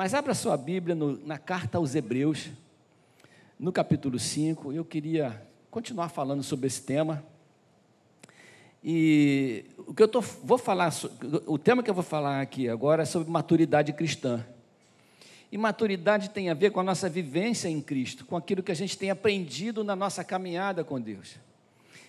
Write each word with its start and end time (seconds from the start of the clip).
Mas 0.00 0.14
abra 0.14 0.32
sua 0.32 0.56
Bíblia 0.56 0.94
no, 0.94 1.22
na 1.26 1.36
carta 1.36 1.76
aos 1.76 1.94
Hebreus, 1.94 2.48
no 3.58 3.70
capítulo 3.70 4.18
5. 4.18 4.72
Eu 4.72 4.82
queria 4.82 5.46
continuar 5.70 6.08
falando 6.08 6.42
sobre 6.42 6.68
esse 6.68 6.80
tema. 6.82 7.22
E 8.82 9.66
o 9.76 9.92
que 9.92 10.02
eu 10.02 10.08
tô, 10.08 10.22
vou 10.22 10.56
falar, 10.56 10.90
o 11.46 11.58
tema 11.58 11.82
que 11.82 11.90
eu 11.90 11.94
vou 11.94 12.02
falar 12.02 12.40
aqui 12.40 12.66
agora 12.66 13.02
é 13.02 13.04
sobre 13.04 13.30
maturidade 13.30 13.92
cristã. 13.92 14.42
E 15.52 15.58
maturidade 15.58 16.30
tem 16.30 16.48
a 16.48 16.54
ver 16.54 16.70
com 16.70 16.80
a 16.80 16.82
nossa 16.82 17.06
vivência 17.06 17.68
em 17.68 17.82
Cristo, 17.82 18.24
com 18.24 18.38
aquilo 18.38 18.62
que 18.62 18.72
a 18.72 18.76
gente 18.76 18.96
tem 18.96 19.10
aprendido 19.10 19.84
na 19.84 19.94
nossa 19.94 20.24
caminhada 20.24 20.82
com 20.82 20.98
Deus. 20.98 21.36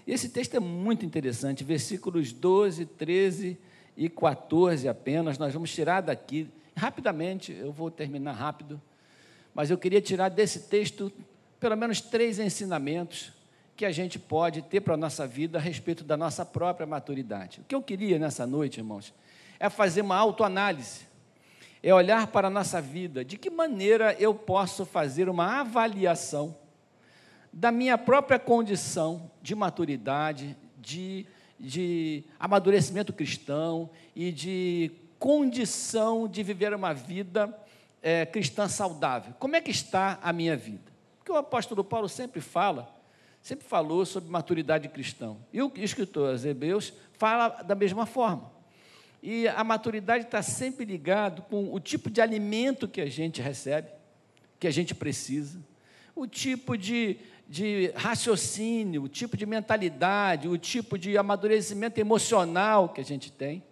Esse 0.08 0.30
texto 0.30 0.56
é 0.56 0.62
muito 0.62 1.06
interessante, 1.06 1.62
versículos 1.62 2.32
12, 2.32 2.86
13 2.86 3.58
e 3.98 4.08
14 4.08 4.88
apenas, 4.88 5.38
nós 5.38 5.54
vamos 5.54 5.74
tirar 5.74 6.00
daqui, 6.00 6.48
rapidamente, 6.76 7.52
eu 7.52 7.72
vou 7.72 7.92
terminar 7.92 8.34
rápido, 8.34 8.82
mas 9.54 9.70
eu 9.70 9.78
queria 9.78 10.02
tirar 10.02 10.30
desse 10.30 10.62
texto 10.62 11.12
pelo 11.60 11.76
menos 11.76 12.02
três 12.02 12.40
ensinamentos 12.40 13.32
que 13.76 13.86
a 13.86 13.92
gente 13.92 14.20
pode 14.20 14.62
ter 14.62 14.82
para 14.82 14.94
a 14.94 14.98
nossa 14.98 15.26
vida 15.28 15.58
a 15.58 15.62
respeito 15.62 16.04
da 16.04 16.16
nossa 16.16 16.46
própria 16.46 16.86
maturidade. 16.86 17.62
O 17.62 17.64
que 17.64 17.76
eu 17.76 17.82
queria 17.82 18.20
nessa 18.20 18.46
noite, 18.46 18.80
irmãos, 18.80 19.14
é 19.60 19.70
fazer 19.70 20.02
uma 20.02 20.16
autoanálise, 20.16 21.02
é 21.84 21.94
olhar 21.94 22.28
para 22.28 22.48
a 22.48 22.52
nossa 22.52 22.82
vida, 22.82 23.26
de 23.26 23.38
que 23.38 23.50
maneira 23.50 24.16
eu 24.20 24.34
posso 24.34 24.86
fazer 24.86 25.30
uma 25.30 25.62
avaliação 25.62 26.56
da 27.52 27.72
minha 27.72 27.98
própria 27.98 28.40
condição 28.40 29.30
de 29.42 29.56
maturidade, 29.56 30.56
de, 30.80 31.26
de 31.60 32.24
amadurecimento 32.40 33.12
cristão 33.12 33.90
e 34.16 34.32
de 34.32 34.92
condição 35.22 36.28
de 36.28 36.42
viver 36.42 36.74
uma 36.74 36.96
vida 36.96 37.56
é, 38.02 38.26
cristã 38.26 38.68
saudável. 38.68 39.36
Como 39.38 39.56
é 39.56 39.62
que 39.62 39.70
está 39.70 40.18
a 40.20 40.34
minha 40.34 40.58
vida? 40.58 40.92
Porque 41.20 41.32
o 41.32 41.38
apóstolo 41.38 41.84
Paulo 41.84 42.10
sempre 42.10 42.42
fala 42.42 43.00
sempre 43.42 43.66
falou 43.66 44.06
sobre 44.06 44.30
maturidade 44.30 44.88
cristã. 44.90 45.36
E 45.52 45.62
o 45.62 45.72
escritor 45.76 46.44
Hebreus 46.46 46.94
fala 47.14 47.50
da 47.64 47.76
mesma 47.76 48.06
forma. 48.06 48.52
E 49.22 49.48
a 49.48 49.64
maturidade 49.64 50.26
está 50.26 50.42
sempre 50.42 50.86
ligado 50.86 51.44
com 51.44 51.74
o 51.74 51.80
tipo 51.80 52.10
de 52.10 52.22
alimento 52.22 52.88
que 52.88 53.02
a 53.02 53.10
gente 53.10 53.42
recebe, 53.42 53.90
que 54.60 54.68
a 54.68 54.72
gente 54.72 54.96
precisa, 54.96 55.60
o 56.16 56.26
tipo 56.28 56.78
de, 56.78 57.18
de 57.48 57.92
raciocínio, 57.96 59.04
o 59.04 59.10
tipo 59.10 59.38
de 59.38 59.46
mentalidade, 59.46 60.48
o 60.48 60.58
tipo 60.58 60.98
de 60.98 61.18
amadurecimento 61.18 62.00
emocional 62.00 62.90
que 62.90 63.02
a 63.02 63.06
gente 63.06 63.32
tem, 63.32 63.64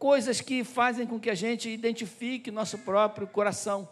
coisas 0.00 0.40
que 0.40 0.64
fazem 0.64 1.06
com 1.06 1.20
que 1.20 1.28
a 1.28 1.34
gente 1.34 1.68
identifique 1.68 2.50
nosso 2.50 2.78
próprio 2.78 3.26
coração. 3.26 3.86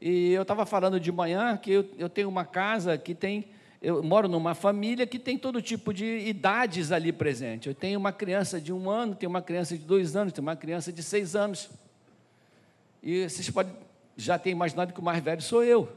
E 0.00 0.30
eu 0.32 0.42
estava 0.42 0.64
falando 0.64 1.00
de 1.00 1.10
manhã 1.10 1.56
que 1.56 1.72
eu, 1.72 1.90
eu 1.98 2.08
tenho 2.08 2.28
uma 2.28 2.44
casa 2.44 2.96
que 2.96 3.12
tem 3.12 3.48
eu 3.82 4.02
moro 4.02 4.28
numa 4.28 4.54
família 4.54 5.06
que 5.06 5.18
tem 5.18 5.36
todo 5.36 5.60
tipo 5.60 5.92
de 5.92 6.20
idades 6.20 6.90
ali 6.90 7.12
presente. 7.12 7.68
Eu 7.68 7.74
tenho 7.74 7.98
uma 7.98 8.12
criança 8.12 8.58
de 8.58 8.72
um 8.72 8.88
ano, 8.88 9.14
tenho 9.14 9.28
uma 9.28 9.42
criança 9.42 9.76
de 9.76 9.84
dois 9.84 10.16
anos, 10.16 10.32
tenho 10.32 10.46
uma 10.46 10.56
criança 10.56 10.90
de 10.90 11.02
seis 11.02 11.36
anos. 11.36 11.68
E 13.02 13.28
vocês 13.28 13.50
podem 13.50 13.74
já 14.16 14.38
ter 14.38 14.48
imaginado 14.48 14.94
que 14.94 15.00
o 15.00 15.02
mais 15.02 15.22
velho 15.22 15.42
sou 15.42 15.62
eu, 15.62 15.92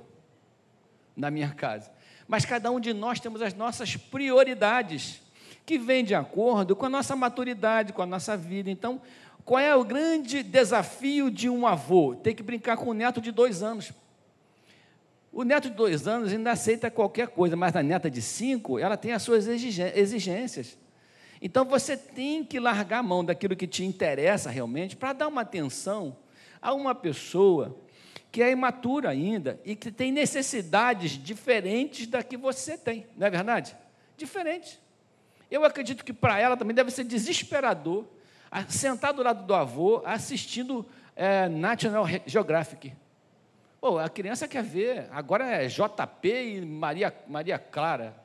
na 1.16 1.32
minha 1.32 1.50
casa. 1.52 1.90
Mas 2.28 2.44
cada 2.44 2.70
um 2.70 2.80
de 2.80 2.94
nós 2.94 3.22
temos 3.22 3.42
as 3.42 3.54
nossas 3.54 3.96
prioridades, 3.96 5.22
que 5.68 5.78
vêm 5.78 6.02
de 6.02 6.16
acordo 6.16 6.78
com 6.78 6.86
a 6.86 6.90
nossa 6.90 7.14
maturidade, 7.14 7.92
com 7.92 8.02
a 8.02 8.06
nossa 8.06 8.38
vida. 8.38 8.72
Então, 8.72 9.02
qual 9.44 9.60
é 9.60 9.76
o 9.76 9.84
grande 9.84 10.42
desafio 10.42 11.30
de 11.30 11.50
um 11.50 11.68
avô? 11.68 12.16
Ter 12.16 12.34
que 12.34 12.42
brincar 12.42 12.78
com 12.78 12.92
um 12.92 12.94
neto 12.94 13.20
de 13.20 13.34
dois 13.34 13.62
anos. 13.62 13.92
O 15.30 15.44
neto 15.44 15.70
de 15.70 15.76
dois 15.76 16.08
anos 16.08 16.32
ainda 16.32 16.52
aceita 16.52 16.90
qualquer 16.90 17.28
coisa, 17.28 17.58
mas 17.58 17.76
a 17.76 17.84
neta 17.84 18.10
de 18.10 18.22
cinco, 18.22 18.80
ela 18.80 18.96
tem 18.96 19.12
as 19.12 19.22
suas 19.22 19.46
exigências. 19.46 20.78
Então 21.42 21.66
você 21.66 21.98
tem 21.98 22.46
que 22.46 22.62
largar 22.62 23.00
a 23.00 23.04
mão 23.04 23.26
daquilo 23.26 23.54
que 23.54 23.68
te 23.68 23.84
interessa 23.84 24.50
realmente 24.50 24.96
para 24.96 25.12
dar 25.12 25.28
uma 25.28 25.42
atenção 25.42 26.16
a 26.62 26.74
uma 26.74 26.96
pessoa 26.96 27.78
que 28.32 28.42
é 28.42 28.52
imatura 28.52 29.10
ainda 29.10 29.60
e 29.66 29.76
que 29.76 29.92
tem 29.92 30.14
necessidades 30.14 31.12
diferentes 31.12 32.08
da 32.08 32.24
que 32.24 32.38
você 32.38 32.78
tem, 32.78 33.06
não 33.18 33.28
é 33.28 33.30
verdade? 33.30 33.76
Diferentes. 34.16 34.87
Eu 35.50 35.64
acredito 35.64 36.04
que 36.04 36.14
para 36.14 36.40
ela 36.40 36.58
também 36.58 36.76
deve 36.76 36.92
ser 36.92 37.04
desesperador 37.04 38.06
sentar 38.70 39.14
do 39.14 39.24
lado 39.24 39.46
do 39.46 39.54
avô 39.54 40.02
assistindo 40.06 40.86
é, 41.16 41.48
National 41.48 42.06
Geographic. 42.26 42.94
Pô, 43.80 44.00
a 44.00 44.10
criança 44.10 44.48
quer 44.48 44.64
ver, 44.64 45.08
agora 45.12 45.46
é 45.46 45.68
JP 45.68 46.28
e 46.28 46.62
Maria, 46.62 47.14
Maria 47.28 47.60
Clara. 47.60 48.16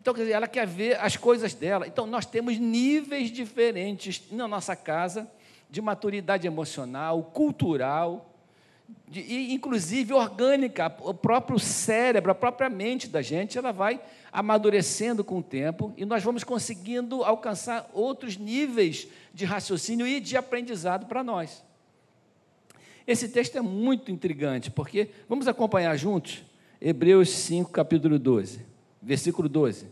Então, 0.00 0.12
quer 0.12 0.22
dizer, 0.22 0.32
ela 0.32 0.48
quer 0.48 0.66
ver 0.66 0.98
as 0.98 1.16
coisas 1.16 1.54
dela. 1.54 1.86
Então, 1.86 2.06
nós 2.06 2.26
temos 2.26 2.58
níveis 2.58 3.30
diferentes 3.30 4.20
na 4.32 4.48
nossa 4.48 4.74
casa 4.74 5.30
de 5.70 5.80
maturidade 5.80 6.44
emocional, 6.44 7.22
cultural, 7.22 8.31
de, 9.08 9.20
e 9.20 9.52
inclusive 9.52 10.12
orgânica. 10.12 10.94
O 11.00 11.12
próprio 11.12 11.58
cérebro, 11.58 12.30
a 12.30 12.34
própria 12.34 12.70
mente 12.70 13.08
da 13.08 13.20
gente, 13.20 13.58
ela 13.58 13.72
vai 13.72 14.00
amadurecendo 14.32 15.22
com 15.22 15.38
o 15.38 15.42
tempo 15.42 15.92
e 15.96 16.04
nós 16.04 16.22
vamos 16.22 16.42
conseguindo 16.42 17.22
alcançar 17.22 17.90
outros 17.92 18.36
níveis 18.36 19.06
de 19.34 19.44
raciocínio 19.44 20.06
e 20.06 20.20
de 20.20 20.36
aprendizado 20.36 21.06
para 21.06 21.22
nós. 21.22 21.62
Esse 23.06 23.28
texto 23.28 23.58
é 23.58 23.60
muito 23.60 24.10
intrigante, 24.10 24.70
porque 24.70 25.10
vamos 25.28 25.48
acompanhar 25.48 25.96
juntos 25.96 26.42
Hebreus 26.80 27.30
5, 27.30 27.70
capítulo 27.70 28.18
12, 28.18 28.64
versículo 29.00 29.48
12. 29.48 29.86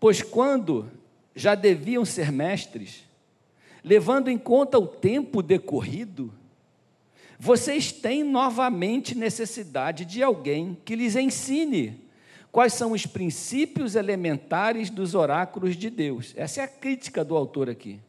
Pois 0.00 0.22
quando 0.22 0.90
já 1.34 1.54
deviam 1.54 2.04
ser 2.04 2.32
mestres, 2.32 3.04
levando 3.84 4.28
em 4.28 4.38
conta 4.38 4.78
o 4.78 4.86
tempo 4.86 5.42
decorrido, 5.42 6.32
vocês 7.38 7.92
têm 7.92 8.24
novamente 8.24 9.16
necessidade 9.16 10.04
de 10.04 10.22
alguém 10.22 10.76
que 10.84 10.96
lhes 10.96 11.16
ensine 11.16 12.06
quais 12.50 12.72
são 12.72 12.92
os 12.92 13.06
princípios 13.06 13.94
elementares 13.94 14.88
dos 14.88 15.14
oráculos 15.14 15.76
de 15.76 15.90
Deus. 15.90 16.32
Essa 16.36 16.62
é 16.62 16.64
a 16.64 16.68
crítica 16.68 17.24
do 17.24 17.36
autor 17.36 17.68
aqui 17.68 18.00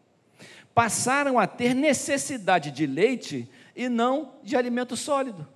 passaram 0.78 1.40
a 1.40 1.48
ter 1.48 1.74
necessidade 1.74 2.70
de 2.70 2.86
leite 2.86 3.50
e 3.76 3.90
não 3.90 4.34
de 4.44 4.56
alimento 4.56 4.96
sólido. 4.96 5.48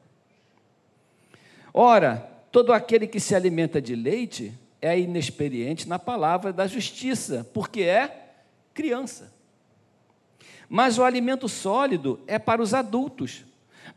Ora, 1.71 2.27
todo 2.51 2.73
aquele 2.73 3.05
que 3.05 3.19
se 3.19 3.35
alimenta 3.35 3.79
de 3.79 3.93
leite 3.93 4.51
é 4.81 4.99
inexperiente 4.99 5.88
na 5.88 5.99
palavra 5.99 6.51
da 6.51 6.65
justiça, 6.65 7.47
porque 7.53 7.83
é 7.83 8.31
criança. 8.73 9.31
Mas 10.67 10.97
o 10.97 11.03
alimento 11.03 11.47
sólido 11.47 12.19
é 12.25 12.39
para 12.39 12.59
os 12.59 12.73
adultos, 12.73 13.45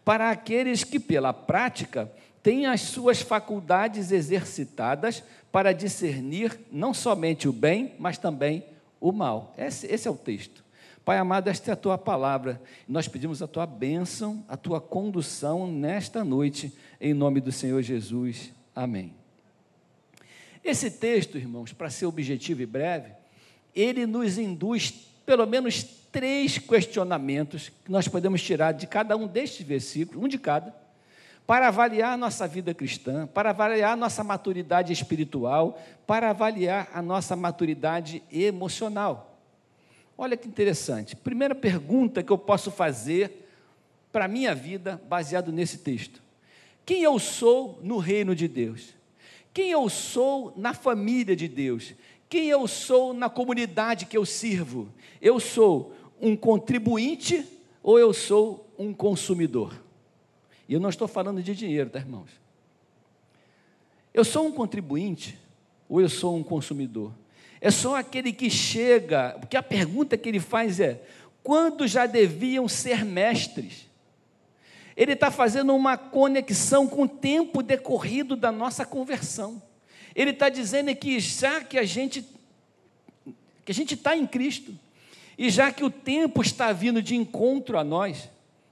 para 0.04 0.30
aqueles 0.30 0.84
que, 0.84 1.00
pela 1.00 1.32
prática, 1.32 2.10
têm 2.42 2.66
as 2.66 2.82
suas 2.82 3.20
faculdades 3.20 4.12
exercitadas 4.12 5.22
para 5.50 5.72
discernir 5.72 6.58
não 6.70 6.92
somente 6.92 7.48
o 7.48 7.52
bem, 7.52 7.94
mas 7.98 8.18
também 8.18 8.64
o 9.00 9.12
mal. 9.12 9.54
Esse, 9.56 9.86
esse 9.86 10.08
é 10.08 10.10
o 10.10 10.16
texto. 10.16 10.64
Pai 11.04 11.18
amado, 11.18 11.48
esta 11.48 11.70
é 11.70 11.74
a 11.74 11.76
tua 11.76 11.98
palavra. 11.98 12.60
Nós 12.88 13.06
pedimos 13.06 13.42
a 13.42 13.46
tua 13.46 13.66
bênção, 13.66 14.42
a 14.48 14.56
tua 14.56 14.80
condução 14.80 15.70
nesta 15.70 16.24
noite, 16.24 16.72
em 17.00 17.12
nome 17.12 17.40
do 17.40 17.52
Senhor 17.52 17.82
Jesus. 17.82 18.52
Amém. 18.74 19.14
Esse 20.64 20.90
texto, 20.90 21.36
irmãos, 21.36 21.74
para 21.74 21.90
ser 21.90 22.06
objetivo 22.06 22.62
e 22.62 22.66
breve, 22.66 23.12
ele 23.74 24.06
nos 24.06 24.38
induz 24.38 24.90
pelo 25.26 25.46
menos 25.46 26.03
três 26.14 26.58
questionamentos 26.58 27.70
que 27.84 27.90
nós 27.90 28.06
podemos 28.06 28.40
tirar 28.40 28.70
de 28.70 28.86
cada 28.86 29.16
um 29.16 29.26
destes 29.26 29.66
versículos, 29.66 30.22
um 30.22 30.28
de 30.28 30.38
cada, 30.38 30.72
para 31.44 31.66
avaliar 31.66 32.12
a 32.12 32.16
nossa 32.16 32.46
vida 32.46 32.72
cristã, 32.72 33.26
para 33.26 33.50
avaliar 33.50 33.94
a 33.94 33.96
nossa 33.96 34.22
maturidade 34.22 34.92
espiritual, 34.92 35.76
para 36.06 36.30
avaliar 36.30 36.88
a 36.94 37.02
nossa 37.02 37.34
maturidade 37.34 38.22
emocional. 38.30 39.36
Olha 40.16 40.36
que 40.36 40.46
interessante. 40.46 41.16
Primeira 41.16 41.52
pergunta 41.52 42.22
que 42.22 42.30
eu 42.30 42.38
posso 42.38 42.70
fazer 42.70 43.48
para 44.12 44.26
a 44.26 44.28
minha 44.28 44.54
vida, 44.54 45.02
baseado 45.08 45.50
nesse 45.50 45.78
texto: 45.78 46.22
Quem 46.86 47.02
eu 47.02 47.18
sou 47.18 47.80
no 47.82 47.98
reino 47.98 48.36
de 48.36 48.46
Deus? 48.46 48.94
Quem 49.52 49.72
eu 49.72 49.88
sou 49.88 50.54
na 50.56 50.72
família 50.72 51.34
de 51.34 51.48
Deus? 51.48 51.92
Quem 52.28 52.46
eu 52.48 52.66
sou 52.68 53.12
na 53.12 53.28
comunidade 53.28 54.06
que 54.06 54.16
eu 54.16 54.24
sirvo? 54.24 54.88
Eu 55.20 55.38
sou 55.38 55.92
um 56.20 56.36
contribuinte 56.36 57.46
ou 57.82 57.98
eu 57.98 58.12
sou 58.12 58.68
um 58.78 58.92
consumidor? 58.92 59.74
E 60.68 60.74
eu 60.74 60.80
não 60.80 60.88
estou 60.88 61.06
falando 61.06 61.42
de 61.42 61.54
dinheiro, 61.54 61.90
tá, 61.90 61.98
irmãos? 61.98 62.30
Eu 64.12 64.24
sou 64.24 64.46
um 64.46 64.52
contribuinte 64.52 65.38
ou 65.88 66.00
eu 66.00 66.08
sou 66.08 66.36
um 66.36 66.42
consumidor? 66.42 67.12
é 67.64 67.70
só 67.70 67.96
aquele 67.96 68.30
que 68.30 68.50
chega, 68.50 69.38
porque 69.40 69.56
a 69.56 69.62
pergunta 69.62 70.18
que 70.18 70.28
ele 70.28 70.38
faz 70.38 70.80
é: 70.80 71.00
quando 71.42 71.88
já 71.88 72.04
deviam 72.04 72.68
ser 72.68 73.06
mestres. 73.06 73.88
Ele 74.94 75.14
está 75.14 75.30
fazendo 75.30 75.74
uma 75.74 75.96
conexão 75.96 76.86
com 76.86 77.02
o 77.02 77.08
tempo 77.08 77.62
decorrido 77.62 78.36
da 78.36 78.52
nossa 78.52 78.84
conversão. 78.84 79.60
Ele 80.14 80.30
está 80.30 80.50
dizendo 80.50 80.94
que 80.94 81.18
já 81.18 81.64
que 81.64 81.78
a 81.78 81.84
gente 81.84 82.24
que 83.64 83.72
a 83.72 83.74
gente 83.74 83.94
está 83.94 84.14
em 84.14 84.26
Cristo 84.26 84.78
e 85.36 85.50
já 85.50 85.72
que 85.72 85.84
o 85.84 85.90
tempo 85.90 86.42
está 86.42 86.72
vindo 86.72 87.02
de 87.02 87.14
encontro 87.16 87.78
a 87.78 87.84
nós, 87.84 88.30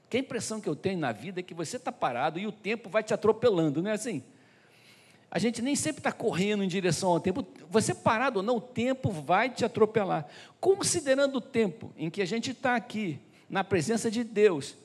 que 0.09 0.17
a 0.17 0.21
impressão 0.21 0.61
que 0.61 0.69
eu 0.69 0.77
tenho 0.77 0.99
na 0.99 1.13
vida 1.13 1.41
é 1.41 1.43
que 1.43 1.55
você 1.55 1.77
está 1.77 1.91
parado 1.91 2.39
e 2.39 2.47
o 2.47 2.53
tempo 2.53 2.89
vai 2.89 3.03
te 3.03 3.15
atropelando, 3.15 3.83
não 3.83 3.91
é 3.91 3.95
assim? 3.95 4.23
A 5.31 5.39
gente 5.39 5.63
nem 5.63 5.75
sempre 5.75 6.01
está 6.01 6.13
correndo 6.13 6.63
em 6.63 6.69
direção 6.69 7.09
ao 7.09 7.19
tempo. 7.19 7.47
Você 7.71 7.95
parado 7.95 8.41
ou 8.41 8.43
não, 8.43 8.57
o 8.57 8.61
tempo 8.61 9.11
vai 9.11 9.49
te 9.49 9.65
atropelar. 9.65 10.27
Considerando 10.61 11.37
o 11.37 11.41
tempo 11.41 11.91
em 11.97 12.11
que 12.11 12.21
a 12.21 12.27
gente 12.27 12.51
está 12.51 12.77
aqui, 12.77 13.19
na 13.49 13.65
presença 13.65 14.11
de 14.11 14.23
Deus, 14.23 14.77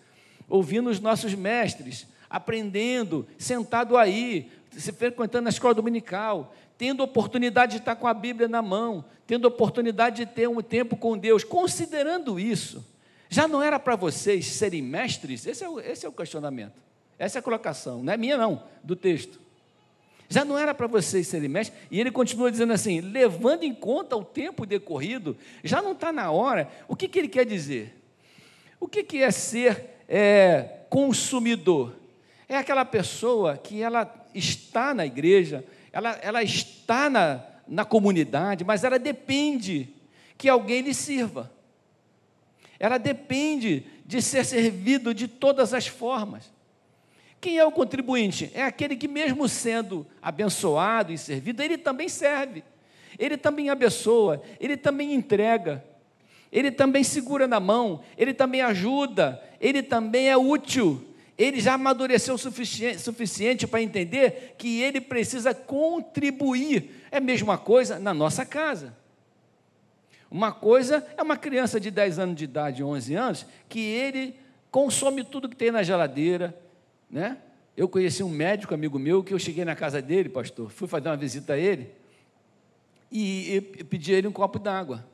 ouvindo 0.47 0.89
os 0.89 1.01
nossos 1.01 1.33
mestres, 1.33 2.07
aprendendo, 2.30 3.27
sentado 3.38 3.97
aí, 3.97 4.50
se 4.71 4.91
frequentando 4.94 5.47
a 5.47 5.50
escola 5.50 5.73
dominical, 5.73 6.56
tendo 6.77 7.03
oportunidade 7.03 7.74
de 7.74 7.77
estar 7.79 7.95
com 7.95 8.07
a 8.07 8.13
Bíblia 8.13 8.47
na 8.47 8.62
mão, 8.62 9.03
tendo 9.25 9.45
oportunidade 9.45 10.18
de 10.18 10.25
ter 10.25 10.47
um 10.47 10.62
tempo 10.62 10.95
com 10.95 11.18
Deus, 11.18 11.44
considerando 11.44 12.39
isso, 12.39 12.85
já 13.29 13.47
não 13.47 13.62
era 13.62 13.79
para 13.79 13.95
vocês 13.95 14.45
serem 14.45 14.81
mestres? 14.81 15.45
Esse 15.45 15.63
é, 15.63 15.69
o, 15.69 15.79
esse 15.79 16.06
é 16.06 16.09
o 16.09 16.13
questionamento, 16.13 16.75
essa 17.18 17.38
é 17.38 17.39
a 17.39 17.44
colocação, 17.44 18.03
não 18.03 18.13
é 18.13 18.18
minha, 18.18 18.38
não, 18.38 18.63
do 18.83 18.95
texto. 18.95 19.39
Já 20.29 20.44
não 20.44 20.57
era 20.57 20.74
para 20.74 20.88
vocês 20.88 21.27
serem 21.27 21.47
mestres? 21.47 21.79
E 21.89 22.00
ele 22.00 22.12
continua 22.12 22.51
dizendo 22.51 22.74
assim: 22.74 23.00
levando 23.00 23.63
em 23.63 23.73
conta 23.73 24.15
o 24.15 24.25
tempo 24.25 24.65
decorrido, 24.65 25.38
já 25.63 25.81
não 25.81 25.94
está 25.94 26.12
na 26.12 26.30
hora. 26.31 26.69
O 26.88 26.97
que, 26.97 27.07
que 27.07 27.18
ele 27.18 27.30
quer 27.30 27.45
dizer? 27.45 27.95
O 28.80 28.88
que, 28.88 29.03
que 29.03 29.23
é 29.23 29.31
ser 29.31 30.01
é, 30.07 30.81
consumidor? 30.89 31.94
É 32.47 32.57
aquela 32.57 32.83
pessoa 32.83 33.57
que 33.57 33.81
ela 33.81 34.13
está 34.33 34.94
na 34.94 35.06
igreja, 35.06 35.63
ela, 35.97 36.11
ela 36.21 36.44
está 36.44 37.09
na, 37.09 37.44
na 37.67 37.83
comunidade, 37.83 38.63
mas 38.63 38.83
ela 38.83 38.99
depende 38.99 39.89
que 40.38 40.47
alguém 40.47 40.81
lhe 40.81 40.94
sirva. 40.94 41.51
Ela 42.79 42.99
depende 42.99 43.83
de 44.05 44.21
ser 44.21 44.45
servido 44.45 45.11
de 45.11 45.27
todas 45.27 45.73
as 45.73 45.88
formas. 45.88 46.53
Quem 47.41 47.57
é 47.57 47.65
o 47.65 47.71
contribuinte? 47.71 48.51
É 48.53 48.61
aquele 48.61 48.95
que, 48.95 49.07
mesmo 49.07 49.49
sendo 49.49 50.05
abençoado 50.21 51.11
e 51.11 51.17
servido, 51.17 51.63
ele 51.63 51.79
também 51.79 52.07
serve, 52.07 52.63
ele 53.17 53.35
também 53.35 53.71
abençoa, 53.71 54.44
ele 54.59 54.77
também 54.77 55.15
entrega, 55.15 55.83
ele 56.51 56.69
também 56.69 57.03
segura 57.03 57.47
na 57.47 57.59
mão, 57.59 58.03
ele 58.15 58.35
também 58.35 58.61
ajuda, 58.61 59.44
ele 59.59 59.81
também 59.81 60.29
é 60.29 60.38
útil. 60.38 61.06
Ele 61.37 61.59
já 61.59 61.75
amadureceu 61.75 62.33
o 62.33 62.37
suficiente, 62.37 62.99
suficiente 62.99 63.67
para 63.67 63.81
entender 63.81 64.55
que 64.57 64.81
ele 64.81 64.99
precisa 64.99 65.53
contribuir. 65.53 67.03
É 67.11 67.17
a 67.17 67.21
mesma 67.21 67.57
coisa 67.57 67.99
na 67.99 68.13
nossa 68.13 68.43
casa. 68.43 68.95
Uma 70.31 70.51
coisa 70.51 71.05
é 71.15 71.21
uma 71.21 71.37
criança 71.37 71.79
de 71.79 71.91
10 71.91 72.19
anos 72.19 72.35
de 72.35 72.43
idade, 72.43 72.83
11 72.83 73.13
anos, 73.13 73.45
que 73.69 73.79
ele 73.79 74.35
consome 74.71 75.23
tudo 75.23 75.47
que 75.47 75.55
tem 75.55 75.71
na 75.71 75.83
geladeira, 75.83 76.57
né? 77.09 77.37
Eu 77.75 77.87
conheci 77.87 78.23
um 78.23 78.29
médico 78.29 78.73
amigo 78.73 78.97
meu 78.97 79.23
que 79.23 79.33
eu 79.33 79.39
cheguei 79.39 79.63
na 79.63 79.75
casa 79.75 80.01
dele, 80.01 80.29
pastor, 80.29 80.71
fui 80.71 80.87
fazer 80.87 81.09
uma 81.09 81.15
visita 81.15 81.53
a 81.53 81.57
ele 81.57 81.91
e, 83.11 83.55
e 83.77 83.83
pedi 83.83 84.15
a 84.15 84.17
ele 84.17 84.27
um 84.27 84.31
copo 84.31 84.57
d'água. 84.57 85.05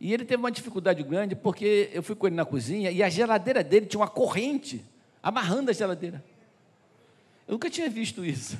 E 0.00 0.12
ele 0.12 0.24
teve 0.24 0.42
uma 0.42 0.50
dificuldade 0.50 1.02
grande 1.02 1.36
porque 1.36 1.90
eu 1.92 2.02
fui 2.02 2.16
com 2.16 2.26
ele 2.26 2.34
na 2.34 2.44
cozinha 2.44 2.90
e 2.90 3.02
a 3.02 3.08
geladeira 3.10 3.62
dele 3.62 3.86
tinha 3.86 4.00
uma 4.00 4.08
corrente 4.08 4.82
amarrando 5.24 5.70
a 5.70 5.74
geladeira. 5.74 6.22
Eu 7.48 7.52
nunca 7.52 7.70
tinha 7.70 7.88
visto 7.88 8.22
isso. 8.22 8.58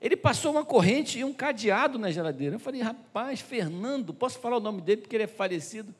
Ele 0.00 0.16
passou 0.16 0.52
uma 0.52 0.64
corrente 0.64 1.18
e 1.18 1.24
um 1.24 1.34
cadeado 1.34 1.98
na 1.98 2.10
geladeira. 2.10 2.56
Eu 2.56 2.58
falei, 2.58 2.80
rapaz, 2.80 3.42
Fernando, 3.42 4.14
posso 4.14 4.38
falar 4.38 4.56
o 4.56 4.60
nome 4.60 4.80
dele 4.80 5.02
porque 5.02 5.14
ele 5.14 5.24
é 5.24 5.26
falecido? 5.26 5.94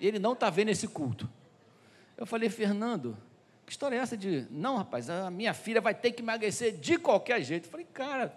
Ele 0.00 0.18
não 0.18 0.32
está 0.32 0.48
vendo 0.48 0.70
esse 0.70 0.88
culto. 0.88 1.28
Eu 2.16 2.24
falei, 2.24 2.48
Fernando, 2.48 3.18
que 3.66 3.72
história 3.72 3.96
é 3.96 3.98
essa 3.98 4.16
de, 4.16 4.46
não, 4.50 4.78
rapaz, 4.78 5.10
a 5.10 5.30
minha 5.30 5.52
filha 5.52 5.82
vai 5.82 5.94
ter 5.94 6.12
que 6.12 6.22
emagrecer 6.22 6.72
de 6.78 6.96
qualquer 6.96 7.42
jeito? 7.42 7.66
Eu 7.66 7.70
falei, 7.70 7.86
cara, 7.92 8.34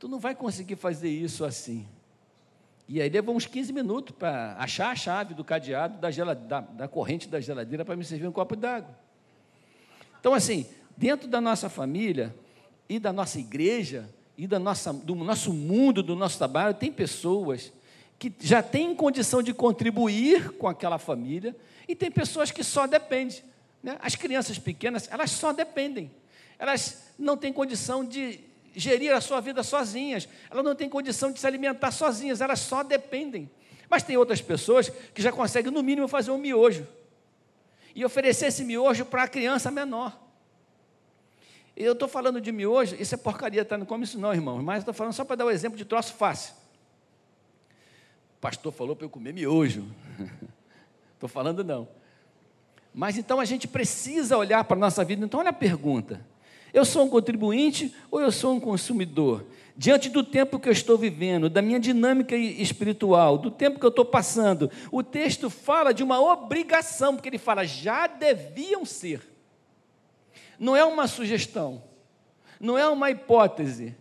tu 0.00 0.08
não 0.08 0.18
vai 0.18 0.34
conseguir 0.34 0.74
fazer 0.74 1.10
isso 1.10 1.44
assim. 1.44 1.86
E 2.88 3.00
aí 3.00 3.08
levou 3.08 3.36
uns 3.36 3.46
15 3.46 3.72
minutos 3.72 4.16
para 4.18 4.56
achar 4.58 4.90
a 4.90 4.96
chave 4.96 5.34
do 5.34 5.44
cadeado 5.44 5.98
da, 5.98 6.34
da, 6.34 6.60
da 6.60 6.88
corrente 6.88 7.28
da 7.28 7.38
geladeira 7.38 7.84
para 7.84 7.94
me 7.94 8.04
servir 8.04 8.26
um 8.26 8.32
copo 8.32 8.56
d'água. 8.56 9.06
Então, 10.20 10.34
assim, 10.34 10.66
dentro 10.96 11.28
da 11.28 11.40
nossa 11.40 11.68
família 11.68 12.34
e 12.88 12.98
da 12.98 13.12
nossa 13.12 13.38
igreja 13.38 14.08
e 14.36 14.46
da 14.46 14.58
nossa, 14.58 14.92
do 14.92 15.14
nosso 15.14 15.52
mundo, 15.52 16.02
do 16.02 16.16
nosso 16.16 16.38
trabalho, 16.38 16.74
tem 16.74 16.92
pessoas 16.92 17.72
que 18.18 18.32
já 18.40 18.62
têm 18.62 18.94
condição 18.94 19.42
de 19.42 19.54
contribuir 19.54 20.50
com 20.52 20.66
aquela 20.66 20.98
família 20.98 21.56
e 21.86 21.94
tem 21.94 22.10
pessoas 22.10 22.50
que 22.50 22.64
só 22.64 22.86
dependem. 22.86 23.42
Né? 23.82 23.96
As 24.00 24.14
crianças 24.14 24.58
pequenas, 24.58 25.08
elas 25.10 25.30
só 25.30 25.52
dependem. 25.52 26.10
Elas 26.58 27.04
não 27.18 27.36
têm 27.36 27.52
condição 27.52 28.04
de 28.04 28.40
gerir 28.74 29.12
a 29.12 29.20
sua 29.20 29.40
vida 29.40 29.62
sozinhas. 29.62 30.28
Elas 30.50 30.64
não 30.64 30.74
têm 30.74 30.88
condição 30.88 31.30
de 31.30 31.38
se 31.38 31.46
alimentar 31.46 31.92
sozinhas. 31.92 32.40
Elas 32.40 32.58
só 32.58 32.82
dependem. 32.82 33.48
Mas 33.88 34.02
tem 34.02 34.16
outras 34.16 34.42
pessoas 34.42 34.88
que 35.14 35.22
já 35.22 35.32
conseguem, 35.32 35.72
no 35.72 35.82
mínimo, 35.82 36.08
fazer 36.08 36.30
um 36.30 36.38
miojo. 36.38 36.86
E 37.98 38.04
oferecer 38.04 38.46
esse 38.46 38.62
miojo 38.62 39.04
para 39.04 39.24
a 39.24 39.28
criança 39.28 39.72
menor. 39.72 40.16
Eu 41.76 41.94
estou 41.94 42.06
falando 42.06 42.40
de 42.40 42.52
miojo, 42.52 42.94
isso 42.94 43.12
é 43.12 43.18
porcaria, 43.18 43.64
tá? 43.64 43.76
não 43.76 43.84
come 43.84 44.04
isso 44.04 44.16
não, 44.16 44.32
irmão. 44.32 44.62
Mas 44.62 44.82
estou 44.82 44.94
falando 44.94 45.14
só 45.14 45.24
para 45.24 45.34
dar 45.34 45.46
um 45.46 45.50
exemplo 45.50 45.76
de 45.76 45.84
troço 45.84 46.14
fácil. 46.14 46.54
O 48.36 48.40
pastor 48.40 48.72
falou 48.72 48.94
para 48.94 49.04
eu 49.04 49.10
comer 49.10 49.34
miojo. 49.34 49.84
Estou 51.14 51.28
falando 51.28 51.64
não. 51.64 51.88
Mas 52.94 53.18
então 53.18 53.40
a 53.40 53.44
gente 53.44 53.66
precisa 53.66 54.38
olhar 54.38 54.62
para 54.62 54.76
a 54.76 54.78
nossa 54.80 55.04
vida. 55.04 55.24
Então, 55.24 55.40
olha 55.40 55.50
a 55.50 55.52
pergunta: 55.52 56.24
eu 56.72 56.84
sou 56.84 57.04
um 57.04 57.10
contribuinte 57.10 57.92
ou 58.12 58.20
eu 58.20 58.30
sou 58.30 58.54
um 58.54 58.60
consumidor? 58.60 59.44
Diante 59.80 60.08
do 60.08 60.24
tempo 60.24 60.58
que 60.58 60.68
eu 60.68 60.72
estou 60.72 60.98
vivendo, 60.98 61.48
da 61.48 61.62
minha 61.62 61.78
dinâmica 61.78 62.34
espiritual, 62.34 63.38
do 63.38 63.48
tempo 63.48 63.78
que 63.78 63.86
eu 63.86 63.90
estou 63.90 64.04
passando, 64.04 64.68
o 64.90 65.04
texto 65.04 65.48
fala 65.48 65.94
de 65.94 66.02
uma 66.02 66.20
obrigação, 66.20 67.14
porque 67.14 67.28
ele 67.28 67.38
fala, 67.38 67.64
já 67.64 68.08
deviam 68.08 68.84
ser. 68.84 69.22
Não 70.58 70.74
é 70.74 70.84
uma 70.84 71.06
sugestão, 71.06 71.80
não 72.58 72.76
é 72.76 72.88
uma 72.88 73.08
hipótese. 73.08 73.94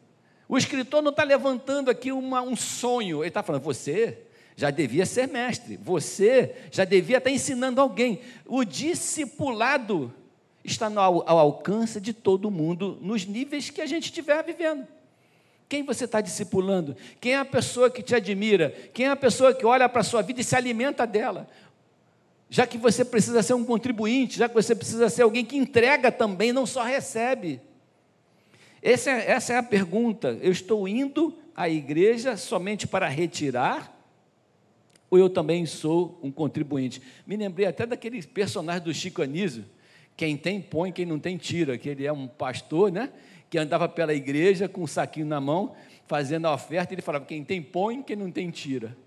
O 0.49 0.57
escritor 0.57 1.03
não 1.03 1.11
está 1.11 1.23
levantando 1.23 1.91
aqui 1.91 2.11
uma, 2.11 2.41
um 2.41 2.55
sonho, 2.55 3.21
ele 3.21 3.27
está 3.27 3.43
falando, 3.43 3.61
você 3.61 4.17
já 4.55 4.71
devia 4.71 5.05
ser 5.05 5.27
mestre, 5.27 5.77
você 5.77 6.55
já 6.71 6.85
devia 6.85 7.19
estar 7.19 7.29
ensinando 7.29 7.79
alguém. 7.79 8.21
O 8.47 8.65
discipulado 8.65 10.11
está 10.63 10.89
no, 10.89 10.99
ao 10.99 11.37
alcance 11.37 12.01
de 12.01 12.13
todo 12.13 12.49
mundo, 12.49 12.97
nos 12.99 13.27
níveis 13.27 13.69
que 13.69 13.79
a 13.79 13.85
gente 13.85 14.05
estiver 14.05 14.43
vivendo. 14.43 14.97
Quem 15.69 15.83
você 15.83 16.05
está 16.05 16.21
discipulando? 16.21 16.95
Quem 17.19 17.33
é 17.33 17.37
a 17.37 17.45
pessoa 17.45 17.89
que 17.89 18.01
te 18.01 18.15
admira? 18.15 18.73
Quem 18.93 19.07
é 19.07 19.09
a 19.09 19.15
pessoa 19.15 19.53
que 19.53 19.65
olha 19.65 19.89
para 19.89 20.01
a 20.01 20.03
sua 20.03 20.21
vida 20.21 20.41
e 20.41 20.43
se 20.43 20.55
alimenta 20.55 21.05
dela? 21.05 21.47
Já 22.49 22.65
que 22.65 22.77
você 22.77 23.03
precisa 23.03 23.43
ser 23.43 23.53
um 23.53 23.65
contribuinte, 23.65 24.37
já 24.37 24.47
que 24.47 24.55
você 24.55 24.73
precisa 24.73 25.09
ser 25.09 25.23
alguém 25.23 25.43
que 25.43 25.57
entrega 25.57 26.11
também, 26.11 26.53
não 26.53 26.65
só 26.65 26.83
recebe. 26.83 27.59
Essa 28.81 29.11
é, 29.11 29.31
essa 29.31 29.53
é 29.53 29.57
a 29.57 29.63
pergunta. 29.63 30.37
Eu 30.41 30.51
estou 30.51 30.87
indo 30.87 31.37
à 31.53 31.67
igreja 31.67 32.37
somente 32.37 32.87
para 32.87 33.07
retirar 33.07 33.97
ou 35.09 35.17
eu 35.17 35.29
também 35.29 35.65
sou 35.65 36.19
um 36.21 36.31
contribuinte? 36.31 37.01
Me 37.25 37.37
lembrei 37.37 37.65
até 37.65 37.85
daquele 37.85 38.21
personagem 38.23 38.83
do 38.83 38.93
Chico 38.93 39.21
Anísio, 39.21 39.65
quem 40.15 40.35
tem 40.35 40.61
põe, 40.61 40.91
quem 40.91 41.05
não 41.05 41.19
tem 41.19 41.37
tira, 41.37 41.77
que 41.77 41.87
ele 41.87 42.05
é 42.05 42.11
um 42.11 42.27
pastor, 42.27 42.91
né? 42.91 43.11
Que 43.49 43.57
andava 43.57 43.87
pela 43.87 44.13
igreja 44.13 44.67
com 44.67 44.83
um 44.83 44.87
saquinho 44.87 45.25
na 45.25 45.39
mão, 45.39 45.75
fazendo 46.05 46.47
a 46.47 46.53
oferta, 46.53 46.93
ele 46.93 47.01
falava: 47.01 47.25
quem 47.25 47.43
tem 47.43 47.61
põe, 47.61 48.01
quem 48.01 48.15
não 48.15 48.31
tem 48.31 48.49
tira. 48.49 48.97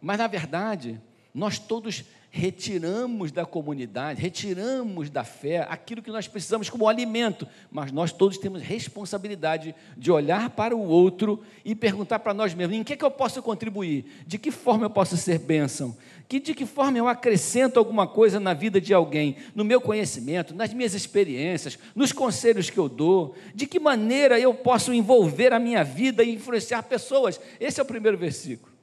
Mas 0.00 0.18
na 0.18 0.26
verdade, 0.26 1.00
nós 1.34 1.58
todos 1.58 2.04
retiramos 2.30 3.32
da 3.32 3.46
comunidade, 3.46 4.20
retiramos 4.20 5.08
da 5.08 5.24
fé 5.24 5.66
aquilo 5.68 6.02
que 6.02 6.10
nós 6.10 6.28
precisamos 6.28 6.68
como 6.68 6.86
alimento, 6.86 7.48
mas 7.70 7.90
nós 7.90 8.12
todos 8.12 8.36
temos 8.36 8.62
responsabilidade 8.62 9.74
de 9.96 10.10
olhar 10.10 10.50
para 10.50 10.76
o 10.76 10.86
outro 10.86 11.42
e 11.64 11.74
perguntar 11.74 12.18
para 12.18 12.34
nós 12.34 12.54
mesmos: 12.54 12.76
em 12.76 12.84
que, 12.84 12.92
é 12.92 12.96
que 12.96 13.04
eu 13.04 13.10
posso 13.10 13.42
contribuir? 13.42 14.04
De 14.26 14.38
que 14.38 14.50
forma 14.50 14.84
eu 14.84 14.90
posso 14.90 15.16
ser 15.16 15.38
bênção? 15.38 15.96
Que, 16.28 16.38
de 16.38 16.54
que 16.54 16.66
forma 16.66 16.98
eu 16.98 17.08
acrescento 17.08 17.78
alguma 17.78 18.06
coisa 18.06 18.38
na 18.38 18.52
vida 18.52 18.78
de 18.78 18.92
alguém, 18.92 19.36
no 19.54 19.64
meu 19.64 19.80
conhecimento, 19.80 20.54
nas 20.54 20.74
minhas 20.74 20.92
experiências, 20.92 21.78
nos 21.94 22.12
conselhos 22.12 22.68
que 22.68 22.78
eu 22.78 22.88
dou? 22.88 23.34
De 23.54 23.66
que 23.66 23.80
maneira 23.80 24.38
eu 24.38 24.52
posso 24.52 24.92
envolver 24.92 25.54
a 25.54 25.58
minha 25.58 25.82
vida 25.82 26.22
e 26.22 26.34
influenciar 26.34 26.82
pessoas? 26.82 27.40
Esse 27.58 27.80
é 27.80 27.82
o 27.82 27.86
primeiro 27.86 28.18
versículo. 28.18 28.77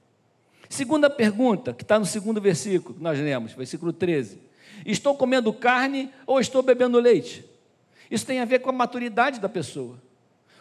Segunda 0.70 1.10
pergunta, 1.10 1.74
que 1.74 1.84
está 1.84 2.00
no 2.00 2.06
segundo 2.06 2.42
versículo 2.42 2.96
que 2.96 3.04
nós 3.04 3.20
lemos, 3.20 3.54
versículo 3.54 3.94
13. 3.94 4.40
Estou 4.86 5.16
comendo 5.16 5.54
carne 5.54 6.12
ou 6.26 6.40
estou 6.40 6.62
bebendo 6.62 7.00
leite? 7.00 7.46
Isso 8.10 8.26
tem 8.26 8.40
a 8.40 8.46
ver 8.46 8.60
com 8.60 8.70
a 8.70 8.74
maturidade 8.74 9.40
da 9.40 9.50
pessoa. 9.50 10.02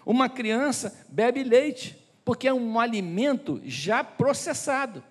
Uma 0.05 0.29
criança 0.29 1.07
bebe 1.09 1.43
leite, 1.43 1.97
porque 2.25 2.49
é 2.49 2.55
um 2.55 2.79
alimento 2.79 3.61
já 3.65 4.03
processado, 4.03 5.03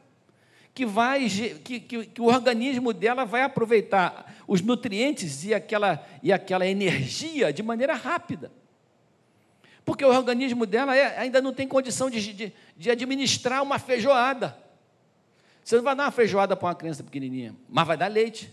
que, 0.73 0.85
vai, 0.85 1.27
que, 1.63 1.79
que, 1.79 2.05
que 2.05 2.21
o 2.21 2.25
organismo 2.25 2.93
dela 2.93 3.25
vai 3.25 3.43
aproveitar 3.43 4.33
os 4.47 4.61
nutrientes 4.61 5.43
e 5.45 5.53
aquela, 5.53 6.03
e 6.21 6.33
aquela 6.33 6.65
energia 6.65 7.53
de 7.53 7.61
maneira 7.61 7.93
rápida. 7.93 8.51
Porque 9.85 10.03
o 10.03 10.09
organismo 10.09 10.65
dela 10.65 10.95
é, 10.95 11.19
ainda 11.19 11.41
não 11.41 11.53
tem 11.53 11.67
condição 11.67 12.09
de, 12.09 12.33
de, 12.33 12.53
de 12.75 12.91
administrar 12.91 13.61
uma 13.61 13.77
feijoada. 13.77 14.57
Você 15.63 15.75
não 15.75 15.83
vai 15.83 15.95
dar 15.95 16.05
uma 16.05 16.11
feijoada 16.11 16.55
para 16.55 16.67
uma 16.67 16.75
criança 16.75 17.03
pequenininha, 17.03 17.55
mas 17.69 17.87
vai 17.87 17.97
dar 17.97 18.07
leite. 18.07 18.51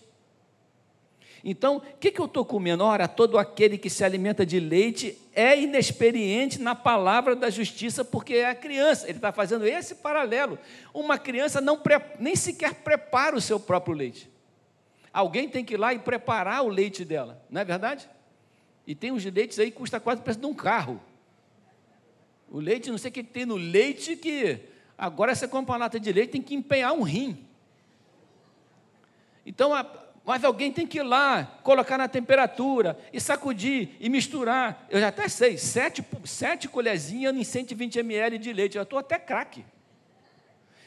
Então, 1.42 1.78
o 1.78 1.80
que, 1.80 2.10
que 2.10 2.20
eu 2.20 2.26
estou 2.26 2.44
comendo? 2.44 2.84
Ora, 2.84 3.08
todo 3.08 3.38
aquele 3.38 3.78
que 3.78 3.88
se 3.88 4.04
alimenta 4.04 4.44
de 4.44 4.60
leite 4.60 5.16
é 5.34 5.58
inexperiente 5.58 6.60
na 6.60 6.74
palavra 6.74 7.34
da 7.34 7.48
justiça, 7.48 8.04
porque 8.04 8.34
é 8.34 8.50
a 8.50 8.54
criança. 8.54 9.08
Ele 9.08 9.18
está 9.18 9.32
fazendo 9.32 9.66
esse 9.66 9.96
paralelo. 9.96 10.58
Uma 10.92 11.18
criança 11.18 11.60
não 11.60 11.80
nem 12.18 12.36
sequer 12.36 12.74
prepara 12.74 13.34
o 13.34 13.40
seu 13.40 13.58
próprio 13.58 13.94
leite. 13.94 14.30
Alguém 15.12 15.48
tem 15.48 15.64
que 15.64 15.74
ir 15.74 15.78
lá 15.78 15.94
e 15.94 15.98
preparar 15.98 16.62
o 16.62 16.68
leite 16.68 17.04
dela, 17.04 17.42
não 17.50 17.60
é 17.60 17.64
verdade? 17.64 18.08
E 18.86 18.94
tem 18.94 19.10
uns 19.10 19.24
leites 19.24 19.58
aí 19.58 19.70
que 19.70 19.76
custa 19.76 19.98
quase 19.98 20.20
o 20.20 20.24
preço 20.24 20.38
de 20.38 20.46
um 20.46 20.54
carro. 20.54 21.00
O 22.50 22.58
leite, 22.58 22.90
não 22.90 22.98
sei 22.98 23.10
o 23.10 23.12
que 23.12 23.22
tem 23.22 23.46
no 23.46 23.56
leite 23.56 24.16
que 24.16 24.60
agora 25.00 25.34
você 25.34 25.48
compra 25.48 25.88
de 25.88 26.12
leite, 26.12 26.32
tem 26.32 26.42
que 26.42 26.54
empenhar 26.54 26.92
um 26.92 27.02
rim. 27.02 27.46
Então, 29.46 29.72
mas 30.24 30.44
alguém 30.44 30.70
tem 30.70 30.86
que 30.86 30.98
ir 30.98 31.02
lá, 31.02 31.58
colocar 31.62 31.96
na 31.96 32.06
temperatura, 32.06 32.98
e 33.10 33.18
sacudir, 33.18 33.96
e 33.98 34.10
misturar. 34.10 34.86
Eu 34.90 35.00
já 35.00 35.08
até 35.08 35.26
sei, 35.26 35.56
sete, 35.56 36.04
sete 36.24 36.68
colherzinhas 36.68 37.34
em 37.34 37.42
120 37.42 37.98
ml 38.00 38.38
de 38.38 38.52
leite, 38.52 38.76
eu 38.76 38.82
estou 38.82 38.98
até 38.98 39.18
craque. 39.18 39.64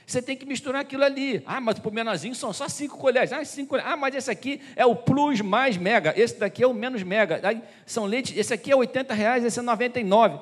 Você 0.05 0.21
tem 0.21 0.37
que 0.37 0.45
misturar 0.45 0.81
aquilo 0.81 1.03
ali. 1.03 1.41
Ah, 1.45 1.59
mas 1.59 1.79
para 1.79 1.89
o 1.89 1.93
menorzinho 1.93 2.35
são 2.35 2.53
só 2.53 2.67
cinco 2.67 2.97
colheres. 2.97 3.31
Ah, 3.31 3.43
cinco 3.43 3.69
colheres. 3.69 3.89
Ah, 3.91 3.95
mas 3.95 4.13
esse 4.13 4.29
aqui 4.29 4.61
é 4.75 4.85
o 4.85 4.95
plus 4.95 5.39
mais 5.39 5.77
mega. 5.77 6.13
Esse 6.15 6.37
daqui 6.37 6.61
é 6.61 6.67
o 6.67 6.73
menos 6.73 7.01
mega. 7.03 7.39
Aí 7.41 7.63
são 7.85 8.05
leite. 8.05 8.37
Esse 8.37 8.53
aqui 8.53 8.69
é 8.69 8.75
80 8.75 9.13
reais, 9.13 9.45
esse 9.45 9.57
é 9.57 9.61
99. 9.61 10.39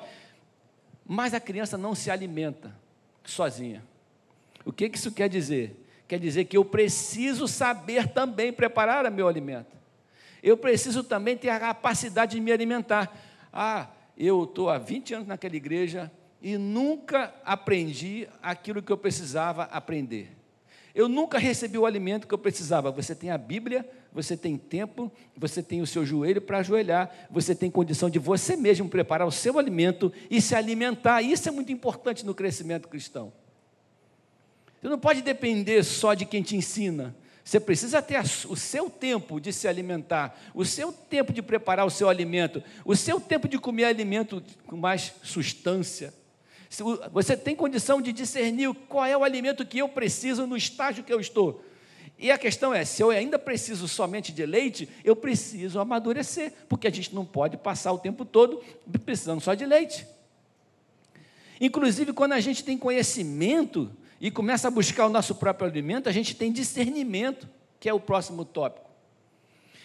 Mas 1.06 1.32
a 1.32 1.38
criança 1.38 1.78
não 1.78 1.94
se 1.94 2.10
alimenta 2.10 2.81
sozinha. 3.24 3.82
O 4.64 4.72
que 4.72 4.86
isso 4.86 5.12
quer 5.12 5.28
dizer? 5.28 5.76
Quer 6.06 6.18
dizer 6.18 6.44
que 6.44 6.56
eu 6.56 6.64
preciso 6.64 7.48
saber 7.48 8.08
também 8.08 8.52
preparar 8.52 9.06
o 9.06 9.12
meu 9.12 9.28
alimento. 9.28 9.76
Eu 10.42 10.56
preciso 10.56 11.04
também 11.04 11.36
ter 11.36 11.48
a 11.48 11.58
capacidade 11.58 12.32
de 12.32 12.40
me 12.40 12.52
alimentar. 12.52 13.16
Ah, 13.52 13.88
eu 14.16 14.44
estou 14.44 14.68
há 14.68 14.78
20 14.78 15.14
anos 15.14 15.28
naquela 15.28 15.56
igreja, 15.56 16.10
e 16.42 16.58
nunca 16.58 17.32
aprendi 17.44 18.28
aquilo 18.42 18.82
que 18.82 18.90
eu 18.90 18.98
precisava 18.98 19.62
aprender. 19.64 20.36
Eu 20.94 21.08
nunca 21.08 21.38
recebi 21.38 21.78
o 21.78 21.86
alimento 21.86 22.26
que 22.26 22.34
eu 22.34 22.38
precisava. 22.38 22.90
Você 22.90 23.14
tem 23.14 23.30
a 23.30 23.38
Bíblia, 23.38 23.88
você 24.12 24.36
tem 24.36 24.58
tempo, 24.58 25.10
você 25.36 25.62
tem 25.62 25.80
o 25.80 25.86
seu 25.86 26.04
joelho 26.04 26.40
para 26.40 26.58
ajoelhar, 26.58 27.10
você 27.30 27.54
tem 27.54 27.70
condição 27.70 28.10
de 28.10 28.18
você 28.18 28.56
mesmo 28.56 28.88
preparar 28.88 29.26
o 29.26 29.32
seu 29.32 29.58
alimento 29.58 30.12
e 30.30 30.40
se 30.40 30.54
alimentar. 30.54 31.22
Isso 31.22 31.48
é 31.48 31.52
muito 31.52 31.72
importante 31.72 32.26
no 32.26 32.34
crescimento 32.34 32.88
cristão. 32.88 33.32
Você 34.80 34.88
não 34.88 34.98
pode 34.98 35.22
depender 35.22 35.82
só 35.82 36.12
de 36.12 36.26
quem 36.26 36.42
te 36.42 36.56
ensina. 36.56 37.16
Você 37.44 37.58
precisa 37.58 38.00
ter 38.00 38.20
o 38.48 38.56
seu 38.56 38.88
tempo 38.88 39.40
de 39.40 39.52
se 39.52 39.66
alimentar, 39.66 40.38
o 40.54 40.64
seu 40.64 40.92
tempo 40.92 41.32
de 41.32 41.42
preparar 41.42 41.86
o 41.86 41.90
seu 41.90 42.08
alimento, 42.08 42.62
o 42.84 42.94
seu 42.94 43.20
tempo 43.20 43.48
de 43.48 43.58
comer 43.58 43.84
alimento 43.84 44.42
com 44.66 44.76
mais 44.76 45.12
substância. 45.22 46.14
Você 47.12 47.36
tem 47.36 47.54
condição 47.54 48.00
de 48.00 48.12
discernir 48.12 48.72
qual 48.88 49.04
é 49.04 49.16
o 49.16 49.24
alimento 49.24 49.66
que 49.66 49.78
eu 49.78 49.88
preciso 49.88 50.46
no 50.46 50.56
estágio 50.56 51.04
que 51.04 51.12
eu 51.12 51.20
estou. 51.20 51.62
E 52.18 52.30
a 52.30 52.38
questão 52.38 52.72
é: 52.72 52.84
se 52.84 53.02
eu 53.02 53.10
ainda 53.10 53.38
preciso 53.38 53.86
somente 53.86 54.32
de 54.32 54.46
leite, 54.46 54.88
eu 55.04 55.14
preciso 55.14 55.78
amadurecer, 55.80 56.52
porque 56.68 56.86
a 56.86 56.90
gente 56.90 57.14
não 57.14 57.24
pode 57.24 57.56
passar 57.56 57.92
o 57.92 57.98
tempo 57.98 58.24
todo 58.24 58.62
precisando 59.04 59.40
só 59.40 59.54
de 59.54 59.66
leite. 59.66 60.06
Inclusive, 61.60 62.12
quando 62.12 62.32
a 62.32 62.40
gente 62.40 62.64
tem 62.64 62.78
conhecimento 62.78 63.90
e 64.20 64.30
começa 64.30 64.68
a 64.68 64.70
buscar 64.70 65.06
o 65.06 65.10
nosso 65.10 65.34
próprio 65.34 65.68
alimento, 65.68 66.08
a 66.08 66.12
gente 66.12 66.34
tem 66.34 66.50
discernimento, 66.50 67.48
que 67.78 67.88
é 67.88 67.92
o 67.92 68.00
próximo 68.00 68.44
tópico. 68.44 68.90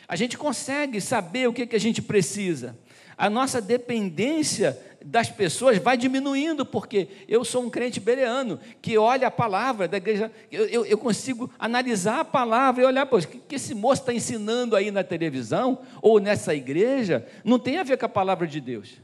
A 0.07 0.15
gente 0.15 0.37
consegue 0.37 1.01
saber 1.01 1.49
o 1.49 1.53
que, 1.53 1.67
que 1.67 1.75
a 1.75 1.79
gente 1.79 2.01
precisa. 2.01 2.77
A 3.17 3.29
nossa 3.29 3.59
dependência 3.59 4.79
das 5.03 5.29
pessoas 5.29 5.77
vai 5.77 5.97
diminuindo, 5.97 6.65
porque 6.65 7.07
eu 7.27 7.43
sou 7.43 7.63
um 7.63 7.69
crente 7.69 7.99
bereano, 7.99 8.59
que 8.81 8.97
olha 8.97 9.27
a 9.27 9.31
palavra 9.31 9.87
da 9.87 9.97
igreja, 9.97 10.31
eu, 10.51 10.65
eu, 10.65 10.85
eu 10.85 10.97
consigo 10.97 11.51
analisar 11.57 12.19
a 12.19 12.25
palavra 12.25 12.83
e 12.83 12.85
olhar, 12.85 13.05
pois, 13.05 13.23
o 13.23 13.27
que, 13.27 13.39
que 13.39 13.55
esse 13.55 13.73
moço 13.73 14.01
está 14.01 14.13
ensinando 14.13 14.75
aí 14.75 14.91
na 14.91 15.03
televisão, 15.03 15.79
ou 16.01 16.19
nessa 16.19 16.53
igreja, 16.53 17.25
não 17.43 17.57
tem 17.57 17.77
a 17.77 17.83
ver 17.83 17.97
com 17.97 18.05
a 18.05 18.09
palavra 18.09 18.45
de 18.45 18.61
Deus. 18.61 19.01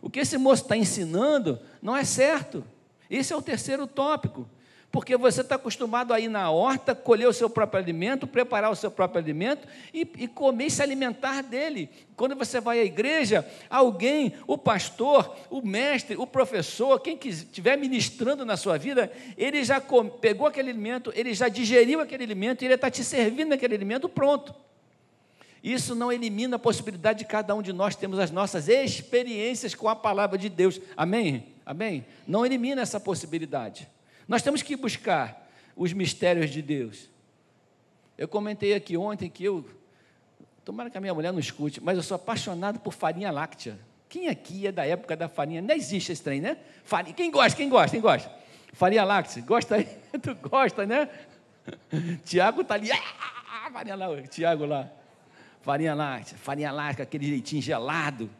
O 0.00 0.08
que 0.08 0.20
esse 0.20 0.38
moço 0.38 0.62
está 0.62 0.76
ensinando 0.76 1.58
não 1.82 1.96
é 1.96 2.04
certo. 2.04 2.64
Esse 3.10 3.32
é 3.32 3.36
o 3.36 3.42
terceiro 3.42 3.86
tópico 3.86 4.48
porque 4.90 5.16
você 5.18 5.42
está 5.42 5.56
acostumado 5.56 6.14
a 6.14 6.20
ir 6.20 6.28
na 6.28 6.50
horta, 6.50 6.94
colher 6.94 7.28
o 7.28 7.32
seu 7.32 7.50
próprio 7.50 7.80
alimento, 7.80 8.26
preparar 8.26 8.70
o 8.70 8.76
seu 8.76 8.90
próprio 8.90 9.20
alimento 9.20 9.68
e, 9.92 10.00
e, 10.16 10.26
comer 10.26 10.66
e 10.66 10.70
se 10.70 10.82
alimentar 10.82 11.42
dele. 11.42 11.90
Quando 12.16 12.34
você 12.34 12.58
vai 12.58 12.80
à 12.80 12.84
igreja, 12.84 13.46
alguém, 13.68 14.32
o 14.46 14.56
pastor, 14.56 15.36
o 15.50 15.60
mestre, 15.60 16.16
o 16.16 16.26
professor, 16.26 16.98
quem 17.00 17.18
estiver 17.22 17.76
ministrando 17.76 18.46
na 18.46 18.56
sua 18.56 18.78
vida, 18.78 19.12
ele 19.36 19.62
já 19.62 19.78
come, 19.78 20.10
pegou 20.10 20.46
aquele 20.46 20.70
alimento, 20.70 21.12
ele 21.14 21.34
já 21.34 21.48
digeriu 21.48 22.00
aquele 22.00 22.24
alimento, 22.24 22.62
e 22.62 22.66
ele 22.66 22.74
está 22.74 22.90
te 22.90 23.04
servindo 23.04 23.52
aquele 23.52 23.74
alimento 23.74 24.08
pronto. 24.08 24.54
Isso 25.62 25.94
não 25.94 26.10
elimina 26.10 26.56
a 26.56 26.58
possibilidade 26.58 27.18
de 27.18 27.24
cada 27.26 27.54
um 27.54 27.60
de 27.60 27.74
nós 27.74 27.94
termos 27.94 28.18
as 28.18 28.30
nossas 28.30 28.68
experiências 28.68 29.74
com 29.74 29.88
a 29.88 29.94
palavra 29.94 30.38
de 30.38 30.48
Deus. 30.48 30.80
Amém? 30.96 31.48
Amém? 31.66 32.06
Não 32.26 32.46
elimina 32.46 32.80
essa 32.80 32.98
possibilidade. 32.98 33.86
Nós 34.28 34.42
temos 34.42 34.60
que 34.60 34.76
buscar 34.76 35.48
os 35.74 35.94
mistérios 35.94 36.50
de 36.50 36.60
Deus. 36.60 37.08
Eu 38.16 38.28
comentei 38.28 38.74
aqui 38.74 38.94
ontem 38.94 39.30
que 39.30 39.42
eu, 39.42 39.64
tomara 40.64 40.90
que 40.90 40.98
a 40.98 41.00
minha 41.00 41.14
mulher 41.14 41.32
não 41.32 41.40
escute, 41.40 41.80
mas 41.80 41.96
eu 41.96 42.02
sou 42.02 42.14
apaixonado 42.16 42.78
por 42.78 42.92
farinha 42.92 43.30
láctea. 43.30 43.78
Quem 44.08 44.28
aqui 44.28 44.66
é 44.66 44.72
da 44.72 44.84
época 44.86 45.16
da 45.16 45.28
farinha? 45.28 45.62
Não 45.62 45.74
existe 45.74 46.12
esse 46.12 46.22
trem, 46.22 46.40
né? 46.40 46.58
Farinha. 46.84 47.14
Quem 47.14 47.30
gosta? 47.30 47.56
Quem 47.56 47.68
gosta? 47.70 47.90
Quem 47.90 48.00
gosta? 48.00 48.30
Farinha 48.72 49.04
láctea. 49.04 49.42
Gosta 49.42 49.76
aí? 49.76 49.84
tu 50.22 50.34
gosta, 50.34 50.84
né? 50.84 51.08
Tiago 52.24 52.62
está 52.62 52.74
ali. 52.74 52.90
Ah, 52.92 53.70
farinha 53.72 53.94
láctea. 53.94 54.26
Tiago 54.26 54.66
lá. 54.66 54.90
Farinha 55.62 55.94
láctea. 55.94 56.36
Farinha 56.36 56.72
láctea, 56.72 57.02
aquele 57.02 57.30
leitinho 57.30 57.62
gelado 57.62 58.30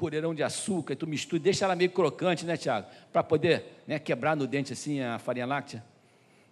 colherão 0.00 0.34
de 0.34 0.42
açúcar, 0.42 0.94
e 0.94 0.96
tu 0.96 1.06
mistura, 1.06 1.42
deixa 1.42 1.66
ela 1.66 1.76
meio 1.76 1.90
crocante, 1.90 2.46
né, 2.46 2.56
Tiago? 2.56 2.88
Para 3.12 3.22
poder 3.22 3.82
né, 3.86 3.98
quebrar 3.98 4.34
no 4.34 4.46
dente 4.46 4.72
assim 4.72 5.02
a 5.02 5.18
farinha 5.18 5.44
láctea. 5.44 5.84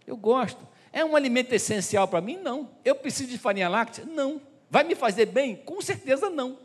Eu 0.07 0.19
gosto. 0.19 0.61
É 0.93 1.03
um 1.03 1.17
alimento 1.17 1.55
essencial 1.55 2.07
para 2.07 2.21
mim? 2.21 2.37
Não. 2.37 2.69
Eu 2.85 2.95
preciso 2.95 3.31
de 3.31 3.39
farinha 3.39 3.67
láctea? 3.67 4.05
Não. 4.05 4.39
Vai 4.71 4.85
me 4.85 4.95
fazer 4.95 5.25
bem? 5.27 5.57
Com 5.57 5.81
certeza 5.81 6.29
não. 6.29 6.59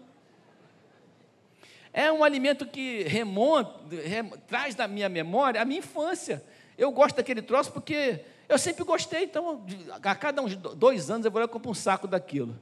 É 1.93 2.11
um 2.11 2.21
alimento 2.21 2.65
que 2.65 3.03
remonta, 3.03 3.79
rem, 4.03 4.29
traz 4.45 4.75
da 4.75 4.85
minha 4.85 5.07
memória 5.07 5.61
a 5.61 5.65
minha 5.65 5.79
infância. 5.79 6.43
Eu 6.77 6.91
gosto 6.91 7.15
daquele 7.15 7.41
troço 7.41 7.71
porque 7.71 8.19
eu 8.49 8.57
sempre 8.57 8.83
gostei, 8.83 9.23
então 9.23 9.65
a 10.01 10.15
cada 10.15 10.41
uns 10.41 10.57
dois 10.57 11.09
anos 11.09 11.23
eu 11.23 11.31
vou 11.31 11.39
lá 11.39 11.45
e 11.45 11.47
compro 11.47 11.71
um 11.71 11.73
saco 11.73 12.07
daquilo. 12.07 12.59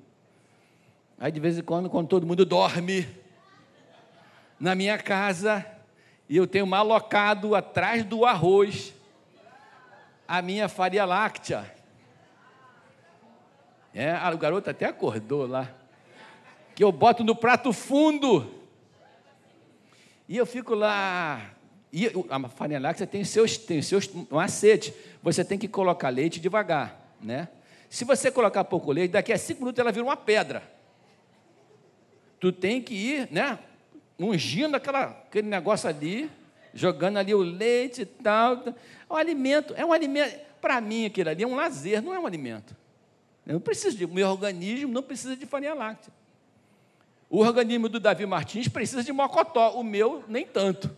Aí 1.17 1.31
de 1.31 1.39
vez 1.39 1.57
em 1.57 1.63
quando, 1.63 1.89
quando 1.89 2.07
todo 2.07 2.27
mundo 2.27 2.45
dorme, 2.45 3.07
na 4.61 4.75
minha 4.75 4.95
casa 4.99 5.65
e 6.29 6.37
eu 6.37 6.45
tenho 6.45 6.67
malocado 6.67 7.55
atrás 7.55 8.05
do 8.05 8.25
arroz 8.25 8.93
a 10.27 10.39
minha 10.39 10.69
farinha 10.69 11.03
láctea. 11.03 11.69
É, 13.93 14.13
o 14.29 14.37
garoto 14.37 14.69
até 14.69 14.85
acordou 14.85 15.47
lá. 15.47 15.69
Que 16.75 16.83
eu 16.83 16.91
boto 16.91 17.23
no 17.23 17.35
prato 17.35 17.73
fundo. 17.73 18.49
E 20.29 20.37
eu 20.37 20.45
fico 20.45 20.75
lá. 20.75 21.53
E 21.91 22.09
a 22.29 22.47
farinha 22.47 22.79
láctea 22.79 23.07
tem 23.07 23.25
seus, 23.25 23.57
tem 23.57 23.81
seus 23.81 24.07
macete. 24.29 24.93
Você 25.23 25.43
tem 25.43 25.57
que 25.57 25.67
colocar 25.67 26.09
leite 26.09 26.39
devagar, 26.39 27.13
né? 27.19 27.49
Se 27.89 28.05
você 28.05 28.31
colocar 28.31 28.63
pouco 28.63 28.91
leite, 28.91 29.11
daqui 29.11 29.33
a 29.33 29.37
cinco 29.37 29.61
minutos 29.61 29.79
ela 29.79 29.91
vira 29.91 30.05
uma 30.05 30.15
pedra. 30.15 30.63
Tu 32.39 32.51
tem 32.51 32.81
que 32.81 32.93
ir, 32.93 33.27
né? 33.31 33.59
Ungindo 34.19 34.75
aquela, 34.75 35.05
aquele 35.05 35.47
negócio 35.47 35.89
ali, 35.89 36.29
jogando 36.73 37.17
ali 37.17 37.33
o 37.33 37.39
leite 37.39 38.01
e 38.01 38.05
tal. 38.05 38.63
O 39.09 39.15
alimento, 39.15 39.73
é 39.75 39.85
um 39.85 39.91
alimento, 39.91 40.39
para 40.61 40.79
mim 40.79 41.05
aquilo 41.05 41.29
ali 41.29 41.43
é 41.43 41.47
um 41.47 41.55
lazer, 41.55 42.01
não 42.01 42.13
é 42.13 42.19
um 42.19 42.25
alimento. 42.25 42.75
Eu 43.45 43.53
não 43.53 43.61
preciso 43.61 43.97
de, 43.97 44.05
meu 44.05 44.29
organismo 44.29 44.93
não 44.93 45.03
precisa 45.03 45.35
de 45.35 45.45
farinha 45.45 45.73
láctea. 45.73 46.13
O 47.29 47.39
organismo 47.39 47.87
do 47.87 47.99
Davi 47.99 48.25
Martins 48.25 48.67
precisa 48.67 49.03
de 49.03 49.11
mocotó, 49.11 49.71
o 49.71 49.83
meu 49.83 50.23
nem 50.27 50.45
tanto. 50.45 50.91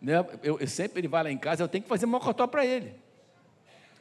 Né? 0.00 0.14
Eu, 0.42 0.58
eu, 0.58 0.66
sempre 0.66 1.00
ele 1.00 1.08
vai 1.08 1.22
lá 1.22 1.30
em 1.30 1.38
casa, 1.38 1.62
eu 1.62 1.68
tenho 1.68 1.82
que 1.82 1.88
fazer 1.88 2.06
mocotó 2.06 2.46
para 2.46 2.66
ele. 2.66 2.94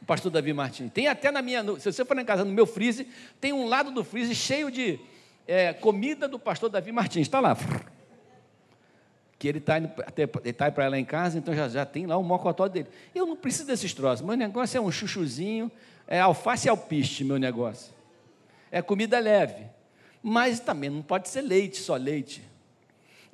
O 0.01 0.05
pastor 0.05 0.31
Davi 0.31 0.51
Martins. 0.51 0.91
Tem 0.91 1.07
até 1.07 1.29
na 1.29 1.41
minha. 1.43 1.63
Se 1.79 1.91
você 1.91 2.03
for 2.03 2.15
lá 2.15 2.24
em 2.24 2.25
casa, 2.25 2.43
no 2.43 2.51
meu 2.51 2.65
freezer, 2.65 3.05
tem 3.39 3.53
um 3.53 3.67
lado 3.67 3.91
do 3.91 4.03
freezer 4.03 4.36
cheio 4.36 4.71
de 4.71 5.00
é, 5.48 5.74
comida 5.74 6.27
do 6.27 6.39
pastor 6.39 6.69
Davi 6.69 6.91
Martins. 6.91 7.27
Está 7.27 7.39
lá. 7.39 7.57
Que 9.38 9.48
ele 9.48 9.57
está 9.57 9.75
tá 10.55 10.71
para 10.71 10.88
lá 10.88 11.00
em 11.00 11.05
casa, 11.05 11.38
então 11.38 11.53
já, 11.53 11.67
já 11.67 11.86
tem 11.86 12.05
lá 12.05 12.15
o 12.17 12.24
mocotó 12.24 12.67
dele. 12.67 12.88
Eu 13.13 13.25
não 13.25 13.36
preciso 13.36 13.65
desses 13.65 13.93
troços. 13.93 14.25
Meu 14.25 14.36
negócio 14.36 14.77
é 14.77 14.81
um 14.81 14.91
chuchuzinho, 14.91 15.71
é 16.07 16.19
alface 16.19 16.67
e 16.67 16.69
alpiste, 16.69 17.24
meu 17.24 17.39
negócio. 17.39 17.93
É 18.71 18.81
comida 18.81 19.19
leve. 19.19 19.65
Mas 20.21 20.60
também 20.60 20.89
não 20.89 21.01
pode 21.01 21.27
ser 21.29 21.41
leite, 21.41 21.77
só 21.77 21.95
leite. 21.95 22.50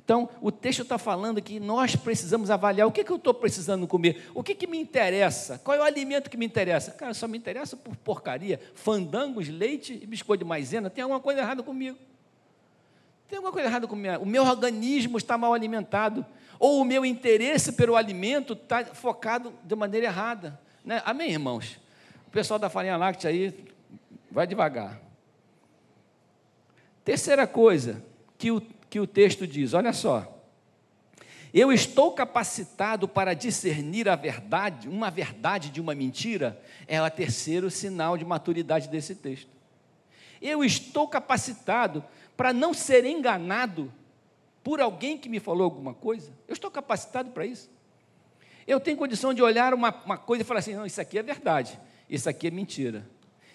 Então, 0.07 0.29
o 0.39 0.53
texto 0.53 0.83
está 0.83 0.97
falando 0.97 1.41
que 1.41 1.59
nós 1.59 1.93
precisamos 1.93 2.49
avaliar 2.49 2.87
o 2.87 2.91
que, 2.93 3.03
que 3.03 3.11
eu 3.11 3.17
estou 3.17 3.33
precisando 3.33 3.85
comer, 3.85 4.31
o 4.33 4.41
que, 4.41 4.55
que 4.55 4.65
me 4.65 4.79
interessa, 4.79 5.59
qual 5.61 5.75
é 5.75 5.81
o 5.81 5.83
alimento 5.83 6.29
que 6.29 6.37
me 6.37 6.45
interessa. 6.45 6.91
Cara, 6.91 7.13
só 7.13 7.27
me 7.27 7.37
interessa 7.37 7.75
por 7.75 7.93
porcaria, 7.97 8.57
fandangos, 8.73 9.49
leite 9.49 9.99
e 10.01 10.07
biscoito 10.07 10.45
de 10.45 10.47
maisena. 10.47 10.89
Tem 10.89 11.01
alguma 11.01 11.19
coisa 11.19 11.41
errada 11.41 11.61
comigo? 11.61 11.97
Tem 13.27 13.35
alguma 13.35 13.51
coisa 13.51 13.67
errada 13.67 13.85
comigo? 13.85 14.23
O 14.23 14.25
meu 14.25 14.45
organismo 14.45 15.17
está 15.17 15.37
mal 15.37 15.53
alimentado, 15.53 16.25
ou 16.57 16.79
o 16.79 16.85
meu 16.85 17.05
interesse 17.05 17.73
pelo 17.73 17.97
alimento 17.97 18.53
está 18.53 18.85
focado 18.85 19.53
de 19.61 19.75
maneira 19.75 20.05
errada. 20.05 20.57
Né? 20.85 21.01
Amém, 21.03 21.31
irmãos? 21.31 21.77
O 22.27 22.31
pessoal 22.31 22.57
da 22.57 22.69
farinha 22.69 22.95
láctea 22.95 23.29
aí, 23.29 23.53
vai 24.31 24.47
devagar. 24.47 25.01
Terceira 27.03 27.45
coisa 27.45 28.01
que 28.37 28.51
o 28.51 28.61
que 28.97 28.99
o 28.99 29.05
texto 29.05 29.45
diz: 29.45 29.75
olha 29.75 29.93
só. 29.93 30.33
Eu 31.53 31.71
estou 31.71 32.11
capacitado 32.11 33.07
para 33.07 33.33
discernir 33.33 34.09
a 34.09 34.15
verdade, 34.15 34.89
uma 34.89 35.09
verdade 35.09 35.69
de 35.69 35.79
uma 35.79 35.95
mentira, 35.95 36.61
é 36.87 37.01
o 37.01 37.09
terceiro 37.09 37.71
sinal 37.71 38.17
de 38.17 38.25
maturidade 38.25 38.89
desse 38.89 39.15
texto. 39.15 39.49
Eu 40.41 40.63
estou 40.63 41.07
capacitado 41.07 42.03
para 42.35 42.51
não 42.51 42.73
ser 42.73 43.05
enganado 43.05 43.91
por 44.63 44.81
alguém 44.81 45.17
que 45.17 45.29
me 45.29 45.39
falou 45.39 45.63
alguma 45.63 45.93
coisa. 45.93 46.31
Eu 46.47 46.53
estou 46.53 46.69
capacitado 46.69 47.31
para 47.31 47.45
isso. 47.45 47.69
Eu 48.67 48.79
tenho 48.79 48.97
condição 48.97 49.33
de 49.33 49.41
olhar 49.41 49.73
uma, 49.73 49.89
uma 50.05 50.17
coisa 50.17 50.41
e 50.41 50.45
falar 50.45 50.59
assim: 50.59 50.75
não, 50.75 50.85
isso 50.85 50.99
aqui 50.99 51.17
é 51.17 51.23
verdade, 51.23 51.79
isso 52.09 52.27
aqui 52.27 52.47
é 52.47 52.51
mentira. 52.51 53.07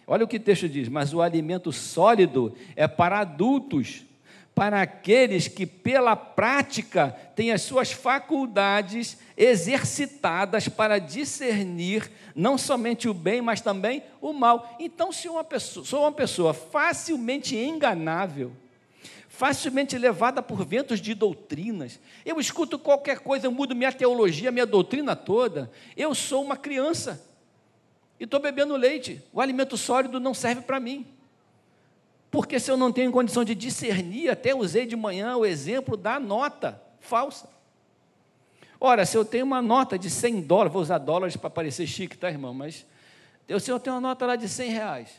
Olha 0.06 0.24
o 0.24 0.28
que 0.28 0.36
o 0.36 0.40
texto 0.40 0.68
diz: 0.68 0.88
mas 0.88 1.12
o 1.12 1.20
alimento 1.20 1.72
sólido 1.72 2.56
é 2.74 2.88
para 2.88 3.18
adultos 3.18 4.04
para 4.54 4.82
aqueles 4.82 5.48
que, 5.48 5.66
pela 5.66 6.14
prática, 6.14 7.16
têm 7.34 7.52
as 7.52 7.62
suas 7.62 7.90
faculdades 7.90 9.16
exercitadas 9.36 10.68
para 10.68 10.98
discernir 10.98 12.10
não 12.34 12.58
somente 12.58 13.08
o 13.08 13.14
bem, 13.14 13.40
mas 13.40 13.60
também 13.60 14.02
o 14.20 14.32
mal. 14.32 14.76
Então, 14.78 15.10
se 15.10 15.28
uma 15.28 15.42
pessoa, 15.42 15.84
sou 15.84 16.02
uma 16.02 16.12
pessoa 16.12 16.52
facilmente 16.52 17.56
enganável, 17.56 18.52
facilmente 19.28 19.96
levada 19.96 20.42
por 20.42 20.64
ventos 20.66 21.00
de 21.00 21.14
doutrinas, 21.14 21.98
eu 22.24 22.38
escuto 22.38 22.78
qualquer 22.78 23.20
coisa, 23.20 23.46
eu 23.46 23.52
mudo 23.52 23.74
minha 23.74 23.92
teologia, 23.92 24.52
minha 24.52 24.66
doutrina 24.66 25.16
toda, 25.16 25.70
eu 25.96 26.14
sou 26.14 26.44
uma 26.44 26.56
criança 26.56 27.24
e 28.20 28.24
estou 28.24 28.38
bebendo 28.38 28.76
leite, 28.76 29.20
o 29.32 29.40
alimento 29.40 29.76
sólido 29.76 30.20
não 30.20 30.34
serve 30.34 30.60
para 30.60 30.78
mim. 30.78 31.06
Porque 32.32 32.58
se 32.58 32.70
eu 32.70 32.78
não 32.78 32.90
tenho 32.90 33.12
condição 33.12 33.44
de 33.44 33.54
discernir, 33.54 34.30
até 34.30 34.54
usei 34.54 34.86
de 34.86 34.96
manhã 34.96 35.36
o 35.36 35.44
exemplo 35.44 35.98
da 35.98 36.18
nota 36.18 36.82
falsa. 36.98 37.46
Ora, 38.80 39.04
se 39.04 39.18
eu 39.18 39.22
tenho 39.22 39.44
uma 39.44 39.60
nota 39.60 39.98
de 39.98 40.08
100 40.08 40.40
dólares, 40.40 40.72
vou 40.72 40.80
usar 40.80 40.96
dólares 40.96 41.36
para 41.36 41.50
parecer 41.50 41.86
chique, 41.86 42.16
tá, 42.16 42.30
irmão? 42.30 42.54
Mas 42.54 42.86
se 43.60 43.70
eu 43.70 43.78
tenho 43.78 43.96
uma 43.96 44.00
nota 44.00 44.24
lá 44.24 44.34
de 44.34 44.48
100 44.48 44.70
reais, 44.70 45.10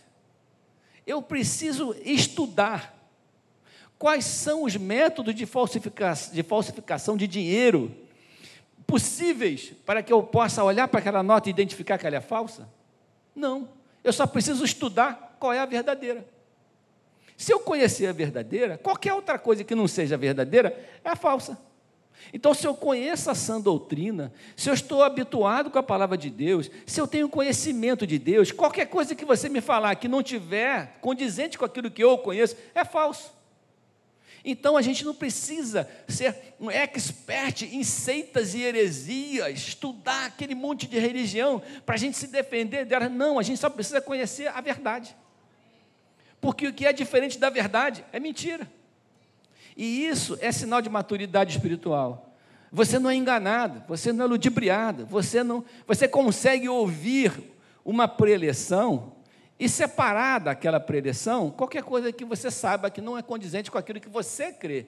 eu 1.06 1.22
preciso 1.22 1.96
estudar 2.04 2.98
quais 4.00 4.26
são 4.26 4.64
os 4.64 4.76
métodos 4.76 5.36
de, 5.36 5.46
falsifica 5.46 6.14
de 6.34 6.42
falsificação 6.42 7.16
de 7.16 7.28
dinheiro 7.28 7.96
possíveis 8.88 9.72
para 9.86 10.02
que 10.02 10.12
eu 10.12 10.24
possa 10.24 10.64
olhar 10.64 10.88
para 10.88 11.00
aquela 11.00 11.22
nota 11.22 11.48
e 11.48 11.52
identificar 11.52 12.00
que 12.00 12.08
ela 12.08 12.16
é 12.16 12.22
falsa? 12.22 12.68
Não. 13.36 13.70
Eu 14.04 14.12
só 14.12 14.26
preciso 14.26 14.66
estudar 14.66 15.38
qual 15.40 15.54
é 15.54 15.60
a 15.60 15.66
verdadeira. 15.68 16.34
Se 17.44 17.52
eu 17.52 17.60
conhecer 17.60 18.08
a 18.08 18.14
verdadeira, 18.14 18.78
qualquer 18.78 19.14
outra 19.14 19.38
coisa 19.38 19.66
que 19.66 19.76
não 19.76 19.86
seja 19.86 20.16
verdadeira 20.16 20.82
é 21.04 21.14
falsa. 21.14 21.60
Então, 22.34 22.54
se 22.54 22.66
eu 22.66 22.74
conheço 22.74 23.30
a 23.30 23.36
sã 23.36 23.60
doutrina, 23.60 24.32
se 24.56 24.70
eu 24.70 24.74
estou 24.74 25.04
habituado 25.04 25.70
com 25.70 25.78
a 25.78 25.84
palavra 25.84 26.18
de 26.18 26.30
Deus, 26.30 26.72
se 26.86 27.02
eu 27.02 27.06
tenho 27.06 27.28
conhecimento 27.28 28.08
de 28.08 28.18
Deus, 28.18 28.54
qualquer 28.54 28.86
coisa 28.86 29.14
que 29.14 29.26
você 29.26 29.50
me 29.50 29.60
falar 29.60 29.94
que 29.96 30.08
não 30.08 30.24
tiver 30.24 30.98
condizente 31.02 31.58
com 31.58 31.66
aquilo 31.66 31.92
que 31.92 32.02
eu 32.02 32.18
conheço, 32.18 32.56
é 32.74 32.86
falso. 32.86 33.34
Então 34.46 34.78
a 34.78 34.82
gente 34.82 35.04
não 35.04 35.14
precisa 35.14 35.86
ser 36.08 36.56
um 36.62 36.72
expert 36.72 37.64
em 37.64 37.84
seitas 37.84 38.54
e 38.54 38.62
heresias, 38.62 39.60
estudar 39.60 40.28
aquele 40.28 40.56
monte 40.56 40.88
de 40.88 40.98
religião 40.98 41.62
para 41.86 41.96
a 41.96 41.98
gente 41.98 42.18
se 42.18 42.28
defender 42.28 42.86
dela. 42.86 43.10
Não, 43.10 43.38
a 43.38 43.44
gente 43.44 43.60
só 43.60 43.70
precisa 43.70 44.00
conhecer 44.00 44.48
a 44.48 44.62
verdade. 44.62 45.14
Porque 46.44 46.68
o 46.68 46.74
que 46.74 46.86
é 46.86 46.92
diferente 46.92 47.40
da 47.40 47.50
verdade 47.50 48.04
é 48.12 48.20
mentira. 48.20 48.70
E 49.78 50.06
isso 50.06 50.38
é 50.42 50.52
sinal 50.52 50.82
de 50.82 50.90
maturidade 50.90 51.56
espiritual. 51.56 52.36
Você 52.70 53.00
não 53.00 53.10
é 53.10 53.16
enganado, 53.16 53.82
você 53.88 54.12
não 54.12 54.26
é 54.26 54.28
ludibriado, 54.28 55.06
você 55.06 55.42
não, 55.42 55.64
você 55.88 56.06
consegue 56.06 56.68
ouvir 56.68 57.32
uma 57.86 58.10
preleção 58.10 59.14
e 59.58 59.70
separar 59.70 60.40
daquela 60.42 60.82
preleção 60.82 61.50
qualquer 61.50 61.82
coisa 61.82 62.12
que 62.12 62.26
você 62.26 62.52
saiba 62.52 62.90
que 62.90 63.00
não 63.00 63.18
é 63.18 63.22
condizente 63.22 63.72
com 63.72 63.78
aquilo 63.78 64.02
que 64.02 64.10
você 64.10 64.52
crê. 64.52 64.88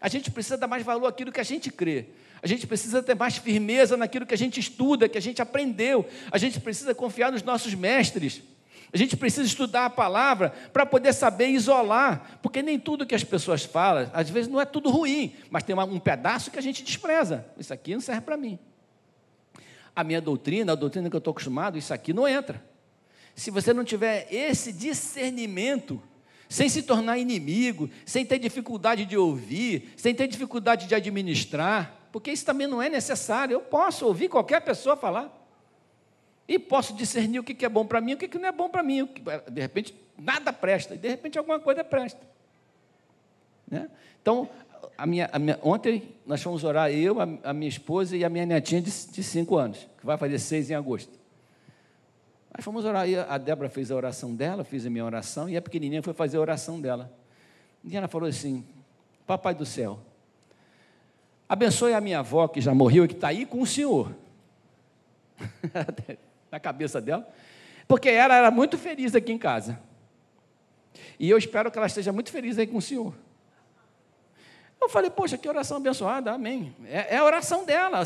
A 0.00 0.08
gente 0.08 0.32
precisa 0.32 0.56
dar 0.56 0.66
mais 0.66 0.82
valor 0.82 1.06
àquilo 1.06 1.30
que 1.30 1.40
a 1.40 1.44
gente 1.44 1.70
crê. 1.70 2.06
A 2.42 2.46
gente 2.48 2.66
precisa 2.66 3.00
ter 3.04 3.14
mais 3.14 3.36
firmeza 3.36 3.96
naquilo 3.96 4.26
que 4.26 4.34
a 4.34 4.38
gente 4.38 4.58
estuda, 4.58 5.08
que 5.08 5.18
a 5.18 5.22
gente 5.22 5.40
aprendeu. 5.40 6.04
A 6.32 6.38
gente 6.38 6.58
precisa 6.58 6.92
confiar 6.92 7.30
nos 7.30 7.44
nossos 7.44 7.72
mestres. 7.72 8.42
A 8.92 8.96
gente 8.96 9.16
precisa 9.16 9.46
estudar 9.46 9.84
a 9.86 9.90
palavra 9.90 10.50
para 10.72 10.86
poder 10.86 11.12
saber 11.12 11.48
isolar, 11.48 12.38
porque 12.42 12.62
nem 12.62 12.78
tudo 12.78 13.06
que 13.06 13.14
as 13.14 13.24
pessoas 13.24 13.64
falam, 13.64 14.10
às 14.14 14.30
vezes 14.30 14.50
não 14.50 14.60
é 14.60 14.64
tudo 14.64 14.90
ruim, 14.90 15.34
mas 15.50 15.62
tem 15.62 15.76
um 15.76 15.98
pedaço 15.98 16.50
que 16.50 16.58
a 16.58 16.62
gente 16.62 16.82
despreza. 16.82 17.46
Isso 17.58 17.72
aqui 17.72 17.92
não 17.92 18.00
serve 18.00 18.22
para 18.22 18.36
mim. 18.36 18.58
A 19.94 20.02
minha 20.02 20.20
doutrina, 20.20 20.72
a 20.72 20.74
doutrina 20.74 21.10
que 21.10 21.16
eu 21.16 21.18
estou 21.18 21.32
acostumado, 21.32 21.76
isso 21.76 21.92
aqui 21.92 22.12
não 22.12 22.26
entra. 22.26 22.64
Se 23.34 23.50
você 23.50 23.74
não 23.74 23.84
tiver 23.84 24.26
esse 24.30 24.72
discernimento, 24.72 26.02
sem 26.48 26.68
se 26.68 26.82
tornar 26.82 27.18
inimigo, 27.18 27.90
sem 28.06 28.24
ter 28.24 28.38
dificuldade 28.38 29.04
de 29.04 29.16
ouvir, 29.16 29.92
sem 29.96 30.14
ter 30.14 30.26
dificuldade 30.26 30.86
de 30.86 30.94
administrar, 30.94 32.08
porque 32.10 32.32
isso 32.32 32.46
também 32.46 32.66
não 32.66 32.80
é 32.80 32.88
necessário. 32.88 33.52
Eu 33.52 33.60
posso 33.60 34.06
ouvir 34.06 34.28
qualquer 34.28 34.60
pessoa 34.62 34.96
falar. 34.96 35.37
E 36.48 36.58
posso 36.58 36.94
discernir 36.94 37.38
o 37.38 37.44
que 37.44 37.64
é 37.64 37.68
bom 37.68 37.84
para 37.84 38.00
mim 38.00 38.14
o 38.14 38.16
que 38.16 38.38
não 38.38 38.48
é 38.48 38.52
bom 38.52 38.70
para 38.70 38.82
mim. 38.82 39.06
De 39.50 39.60
repente, 39.60 39.94
nada 40.16 40.50
presta, 40.50 40.94
e 40.94 40.98
de 40.98 41.08
repente 41.08 41.38
alguma 41.38 41.60
coisa 41.60 41.84
presta. 41.84 42.20
Né? 43.70 43.90
Então, 44.22 44.48
a 44.96 45.06
minha, 45.06 45.28
a 45.30 45.38
minha, 45.38 45.58
ontem 45.62 46.14
nós 46.26 46.42
fomos 46.42 46.64
orar, 46.64 46.90
eu, 46.90 47.20
a, 47.20 47.28
a, 47.44 47.52
minha 47.52 47.68
esposa 47.68 48.16
e 48.16 48.24
a 48.24 48.30
minha 48.30 48.46
netinha 48.46 48.80
de, 48.80 48.90
de 48.90 49.22
cinco 49.22 49.56
anos, 49.56 49.86
que 49.98 50.06
vai 50.06 50.16
fazer 50.16 50.38
seis 50.38 50.70
em 50.70 50.74
agosto. 50.74 51.12
Nós 52.56 52.64
fomos 52.64 52.84
orar, 52.84 53.06
e 53.08 53.14
a 53.16 53.36
Débora 53.36 53.68
fez 53.68 53.90
a 53.90 53.94
oração 53.94 54.34
dela, 54.34 54.64
fiz 54.64 54.86
a 54.86 54.90
minha 54.90 55.04
oração, 55.04 55.48
e 55.48 55.56
a 55.56 55.62
pequenininha 55.62 56.02
foi 56.02 56.14
fazer 56.14 56.38
a 56.38 56.40
oração 56.40 56.80
dela. 56.80 57.12
E 57.84 57.96
ela 57.96 58.08
falou 58.08 58.28
assim: 58.28 58.64
Papai 59.26 59.54
do 59.54 59.66
céu, 59.66 60.00
abençoe 61.48 61.92
a 61.92 62.00
minha 62.00 62.20
avó 62.20 62.48
que 62.48 62.60
já 62.60 62.74
morreu 62.74 63.04
e 63.04 63.08
que 63.08 63.14
está 63.14 63.28
aí 63.28 63.44
com 63.44 63.60
o 63.60 63.66
Senhor. 63.66 64.12
na 66.50 66.58
cabeça 66.60 67.00
dela, 67.00 67.28
porque 67.86 68.08
ela 68.08 68.34
era 68.34 68.50
muito 68.50 68.76
feliz 68.76 69.14
aqui 69.14 69.32
em 69.32 69.38
casa. 69.38 69.80
E 71.18 71.28
eu 71.28 71.38
espero 71.38 71.70
que 71.70 71.78
ela 71.78 71.86
esteja 71.86 72.12
muito 72.12 72.30
feliz 72.30 72.58
aí 72.58 72.66
com 72.66 72.78
o 72.78 72.82
Senhor. 72.82 73.14
Eu 74.80 74.88
falei, 74.88 75.10
poxa, 75.10 75.36
que 75.36 75.48
oração 75.48 75.78
abençoada, 75.78 76.32
amém. 76.32 76.74
É, 76.86 77.16
é 77.16 77.18
a 77.18 77.24
oração 77.24 77.64
dela, 77.64 78.02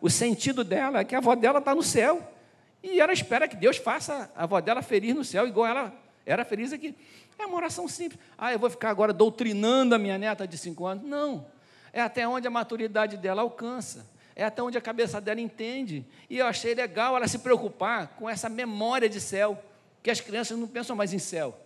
o 0.00 0.10
sentido 0.10 0.64
dela 0.64 1.00
é 1.00 1.04
que 1.04 1.14
a 1.14 1.18
avó 1.18 1.34
dela 1.34 1.58
está 1.58 1.74
no 1.74 1.82
céu. 1.82 2.34
E 2.82 3.00
ela 3.00 3.12
espera 3.12 3.48
que 3.48 3.56
Deus 3.56 3.76
faça 3.76 4.30
a 4.36 4.44
avó 4.44 4.60
dela 4.60 4.82
feliz 4.82 5.14
no 5.14 5.24
céu, 5.24 5.46
igual 5.46 5.66
ela 5.66 5.92
era 6.24 6.44
feliz 6.44 6.72
aqui. 6.72 6.94
É 7.38 7.46
uma 7.46 7.56
oração 7.56 7.86
simples. 7.86 8.20
Ah, 8.36 8.52
eu 8.52 8.58
vou 8.58 8.68
ficar 8.68 8.90
agora 8.90 9.12
doutrinando 9.12 9.94
a 9.94 9.98
minha 9.98 10.18
neta 10.18 10.46
de 10.46 10.58
cinco 10.58 10.86
anos. 10.86 11.04
Não. 11.04 11.46
É 11.92 12.00
até 12.00 12.26
onde 12.26 12.46
a 12.46 12.50
maturidade 12.50 13.16
dela 13.16 13.42
alcança 13.42 14.06
é 14.38 14.44
até 14.44 14.62
onde 14.62 14.78
a 14.78 14.80
cabeça 14.80 15.20
dela 15.20 15.40
entende. 15.40 16.06
E 16.30 16.38
eu 16.38 16.46
achei 16.46 16.72
legal 16.72 17.16
ela 17.16 17.26
se 17.26 17.40
preocupar 17.40 18.14
com 18.16 18.30
essa 18.30 18.48
memória 18.48 19.08
de 19.08 19.20
céu, 19.20 19.60
que 20.00 20.08
as 20.08 20.20
crianças 20.20 20.56
não 20.56 20.68
pensam 20.68 20.94
mais 20.94 21.12
em 21.12 21.18
céu. 21.18 21.58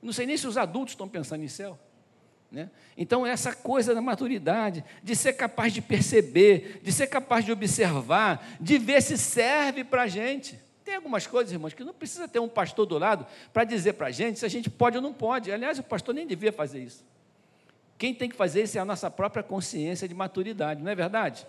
Não 0.00 0.14
sei 0.14 0.24
nem 0.24 0.38
se 0.38 0.46
os 0.46 0.56
adultos 0.56 0.94
estão 0.94 1.06
pensando 1.06 1.44
em 1.44 1.48
céu. 1.48 1.78
Né? 2.50 2.70
Então, 2.96 3.26
essa 3.26 3.54
coisa 3.54 3.94
da 3.94 4.00
maturidade, 4.00 4.82
de 5.02 5.14
ser 5.14 5.34
capaz 5.34 5.74
de 5.74 5.82
perceber, 5.82 6.80
de 6.82 6.90
ser 6.90 7.06
capaz 7.06 7.44
de 7.44 7.52
observar, 7.52 8.56
de 8.58 8.78
ver 8.78 9.02
se 9.02 9.18
serve 9.18 9.84
para 9.84 10.02
a 10.02 10.08
gente. 10.08 10.58
Tem 10.82 10.94
algumas 10.94 11.26
coisas, 11.26 11.52
irmãos, 11.52 11.74
que 11.74 11.84
não 11.84 11.92
precisa 11.92 12.26
ter 12.26 12.38
um 12.38 12.48
pastor 12.48 12.86
do 12.86 12.96
lado 12.96 13.26
para 13.52 13.64
dizer 13.64 13.92
para 13.92 14.06
a 14.06 14.10
gente 14.10 14.38
se 14.38 14.46
a 14.46 14.48
gente 14.48 14.70
pode 14.70 14.96
ou 14.96 15.02
não 15.02 15.12
pode. 15.12 15.52
Aliás, 15.52 15.78
o 15.78 15.82
pastor 15.82 16.14
nem 16.14 16.26
devia 16.26 16.50
fazer 16.50 16.82
isso. 16.82 17.04
Quem 17.98 18.14
tem 18.14 18.28
que 18.28 18.36
fazer 18.36 18.62
isso 18.64 18.76
é 18.76 18.80
a 18.80 18.84
nossa 18.84 19.10
própria 19.10 19.42
consciência 19.42 20.06
de 20.06 20.14
maturidade, 20.14 20.82
não 20.82 20.90
é 20.90 20.94
verdade? 20.94 21.46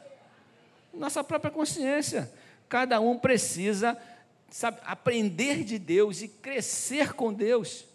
Nossa 0.93 1.23
própria 1.23 1.51
consciência. 1.51 2.31
Cada 2.69 2.99
um 2.99 3.17
precisa 3.17 3.97
sabe, 4.49 4.79
aprender 4.85 5.63
de 5.63 5.77
Deus 5.77 6.21
e 6.21 6.27
crescer 6.27 7.13
com 7.13 7.33
Deus 7.33 7.85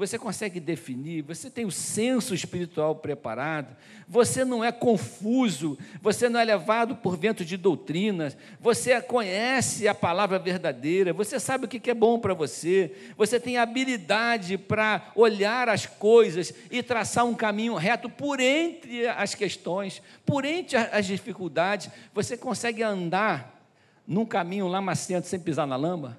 você 0.00 0.18
consegue 0.18 0.58
definir, 0.58 1.20
você 1.20 1.50
tem 1.50 1.66
o 1.66 1.70
senso 1.70 2.34
espiritual 2.34 2.96
preparado, 2.96 3.76
você 4.08 4.46
não 4.46 4.64
é 4.64 4.72
confuso, 4.72 5.78
você 6.00 6.26
não 6.26 6.40
é 6.40 6.44
levado 6.44 6.96
por 6.96 7.18
vento 7.18 7.44
de 7.44 7.54
doutrinas, 7.58 8.34
você 8.58 8.98
conhece 9.02 9.86
a 9.86 9.94
palavra 9.94 10.38
verdadeira, 10.38 11.12
você 11.12 11.38
sabe 11.38 11.66
o 11.66 11.68
que 11.68 11.90
é 11.90 11.92
bom 11.92 12.18
para 12.18 12.32
você, 12.32 12.96
você 13.14 13.38
tem 13.38 13.58
habilidade 13.58 14.56
para 14.56 15.12
olhar 15.14 15.68
as 15.68 15.84
coisas 15.84 16.50
e 16.70 16.82
traçar 16.82 17.26
um 17.26 17.34
caminho 17.34 17.74
reto 17.74 18.08
por 18.08 18.40
entre 18.40 19.06
as 19.06 19.34
questões, 19.34 20.00
por 20.24 20.46
entre 20.46 20.78
as 20.78 21.04
dificuldades, 21.04 21.90
você 22.14 22.38
consegue 22.38 22.82
andar 22.82 23.62
num 24.06 24.24
caminho 24.24 24.66
lamacento 24.66 25.26
sem 25.26 25.38
pisar 25.38 25.66
na 25.66 25.76
lama? 25.76 26.18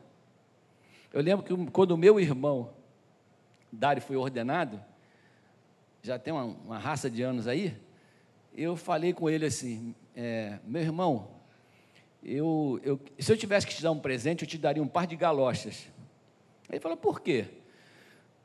Eu 1.12 1.24
lembro 1.24 1.44
que 1.44 1.72
quando 1.72 1.92
o 1.94 1.98
meu 1.98 2.20
irmão, 2.20 2.70
Dário 3.72 4.02
foi 4.02 4.18
ordenado, 4.18 4.82
já 6.04 6.20
tem 6.20 6.34
uma, 6.34 6.44
uma, 6.44 6.78
raça 6.78 7.10
de 7.10 7.22
anos 7.22 7.48
aí, 7.48 7.78
eu 8.56 8.76
falei 8.76 9.14
com 9.14 9.30
ele 9.30 9.46
assim, 9.46 9.96
é, 10.16 10.60
meu 10.66 10.82
irmão, 10.82 11.28
eu, 12.24 12.80
eu, 12.84 13.00
se 13.18 13.32
eu 13.32 13.38
tivesse 13.38 13.66
que 13.66 13.74
te 13.74 13.82
dar 13.82 13.92
um 13.92 14.00
presente, 14.00 14.44
eu 14.44 14.48
te 14.48 14.58
daria 14.58 14.84
um 14.84 14.88
par 14.88 15.08
de 15.08 15.16
galochas. 15.16 15.88
Ele 16.70 16.80
falou, 16.80 16.98
por 16.98 17.22
quê? 17.22 17.46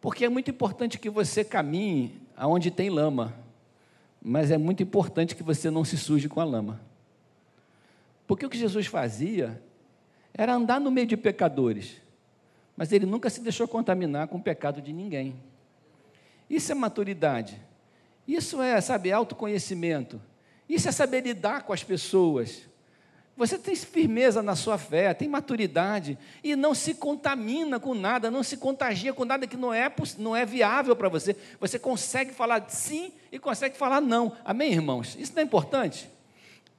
Porque 0.01 0.25
é 0.25 0.29
muito 0.29 0.51
importante 0.51 0.99
que 0.99 1.11
você 1.11 1.45
caminhe 1.45 2.21
aonde 2.37 2.71
tem 2.71 2.89
lama, 2.89 3.35
mas 4.23 4.51
é 4.51 4.59
muito 4.59 4.83
importante 4.83 5.35
que 5.35 5.43
você 5.43 5.71
não 5.71 5.85
se 5.85 5.99
suje 5.99 6.29
com 6.29 6.41
a 6.41 6.45
lama. 6.45 6.81
Porque 8.27 8.47
o 8.47 8.51
que 8.51 8.59
Jesus 8.59 8.87
fazia 8.87 9.61
era 10.33 10.55
andar 10.55 10.81
no 10.81 10.91
meio 10.91 11.07
de 11.07 11.17
pecadores 11.17 12.06
mas 12.77 12.93
ele 12.93 13.07
nunca 13.07 13.31
se 13.31 13.41
deixou 13.41 13.67
contaminar 13.67 14.29
com 14.29 14.37
o 14.37 14.43
pecado 14.43 14.83
de 14.83 14.93
ninguém. 14.93 15.35
Isso 16.49 16.71
é 16.71 16.75
maturidade. 16.75 17.61
Isso 18.29 18.61
é, 18.61 18.81
sabe, 18.81 19.11
autoconhecimento. 19.11 20.21
Isso 20.69 20.89
é 20.89 20.93
saber 20.93 21.23
lidar 21.23 21.62
com 21.62 21.73
as 21.73 21.83
pessoas. 21.83 22.62
Você 23.37 23.59
tem 23.59 23.75
firmeza 23.77 24.43
na 24.43 24.57
sua 24.57 24.79
fé, 24.79 25.12
tem 25.12 25.29
maturidade 25.29 26.19
e 26.43 26.57
não 26.57 26.75
se 26.75 26.95
contamina 26.95 27.79
com 27.79 27.95
nada, 27.95 28.31
não 28.31 28.43
se 28.43 28.57
contagia 28.57 29.12
com 29.12 29.25
nada 29.25 29.47
que 29.47 29.57
não 29.57 29.73
é, 29.73 29.93
não 30.19 30.35
é 30.35 30.45
viável 30.45 30.97
para 30.97 31.09
você. 31.09 31.37
Você 31.61 31.79
consegue 31.79 32.33
falar 32.33 32.65
sim 32.69 33.12
e 33.31 33.39
consegue 33.39 33.77
falar 33.77 34.01
não. 34.01 34.33
Amém, 34.45 34.73
irmãos? 34.73 35.17
Isso 35.19 35.33
não 35.35 35.43
é 35.43 35.45
importante? 35.45 36.11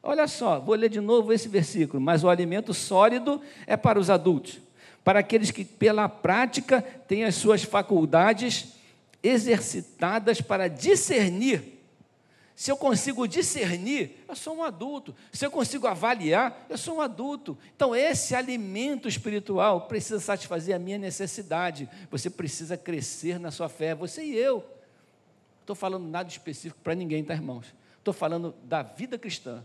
Olha 0.02 0.28
só, 0.28 0.60
vou 0.60 0.76
ler 0.76 0.90
de 0.90 1.00
novo 1.00 1.32
esse 1.32 1.48
versículo. 1.48 2.02
Mas 2.02 2.24
o 2.24 2.30
alimento 2.30 2.74
sólido 2.74 3.42
é 3.66 3.78
para 3.78 4.00
os 4.00 4.10
adultos 4.10 4.67
para 5.08 5.22
aqueles 5.22 5.52
que, 5.52 5.64
pela 5.64 6.10
prática, 6.10 6.82
têm 6.82 7.24
as 7.24 7.36
suas 7.36 7.64
faculdades 7.64 8.74
exercitadas 9.24 10.42
para 10.42 10.68
discernir. 10.68 11.80
Se 12.54 12.70
eu 12.70 12.76
consigo 12.76 13.26
discernir, 13.26 14.18
eu 14.28 14.36
sou 14.36 14.58
um 14.58 14.64
adulto. 14.64 15.16
Se 15.32 15.46
eu 15.46 15.50
consigo 15.50 15.88
avaliar, 15.88 16.66
eu 16.70 16.78
sou 16.78 16.98
um 16.98 17.00
adulto. 17.00 17.58
Então, 17.74 17.96
esse 17.96 18.36
alimento 18.36 19.08
espiritual 19.08 19.88
precisa 19.88 20.20
satisfazer 20.20 20.76
a 20.76 20.80
minha 20.80 20.98
necessidade. 20.98 21.88
Você 22.12 22.30
precisa 22.30 22.76
crescer 22.76 23.40
na 23.40 23.50
sua 23.50 23.70
fé, 23.70 23.96
você 23.96 24.26
e 24.26 24.36
eu. 24.36 24.62
Estou 25.62 25.74
falando 25.74 26.06
nada 26.06 26.28
específico 26.28 26.82
para 26.84 26.94
ninguém, 26.94 27.24
tá, 27.24 27.34
irmãos? 27.34 27.74
Estou 27.98 28.14
falando 28.14 28.54
da 28.62 28.82
vida 28.82 29.18
cristã. 29.18 29.64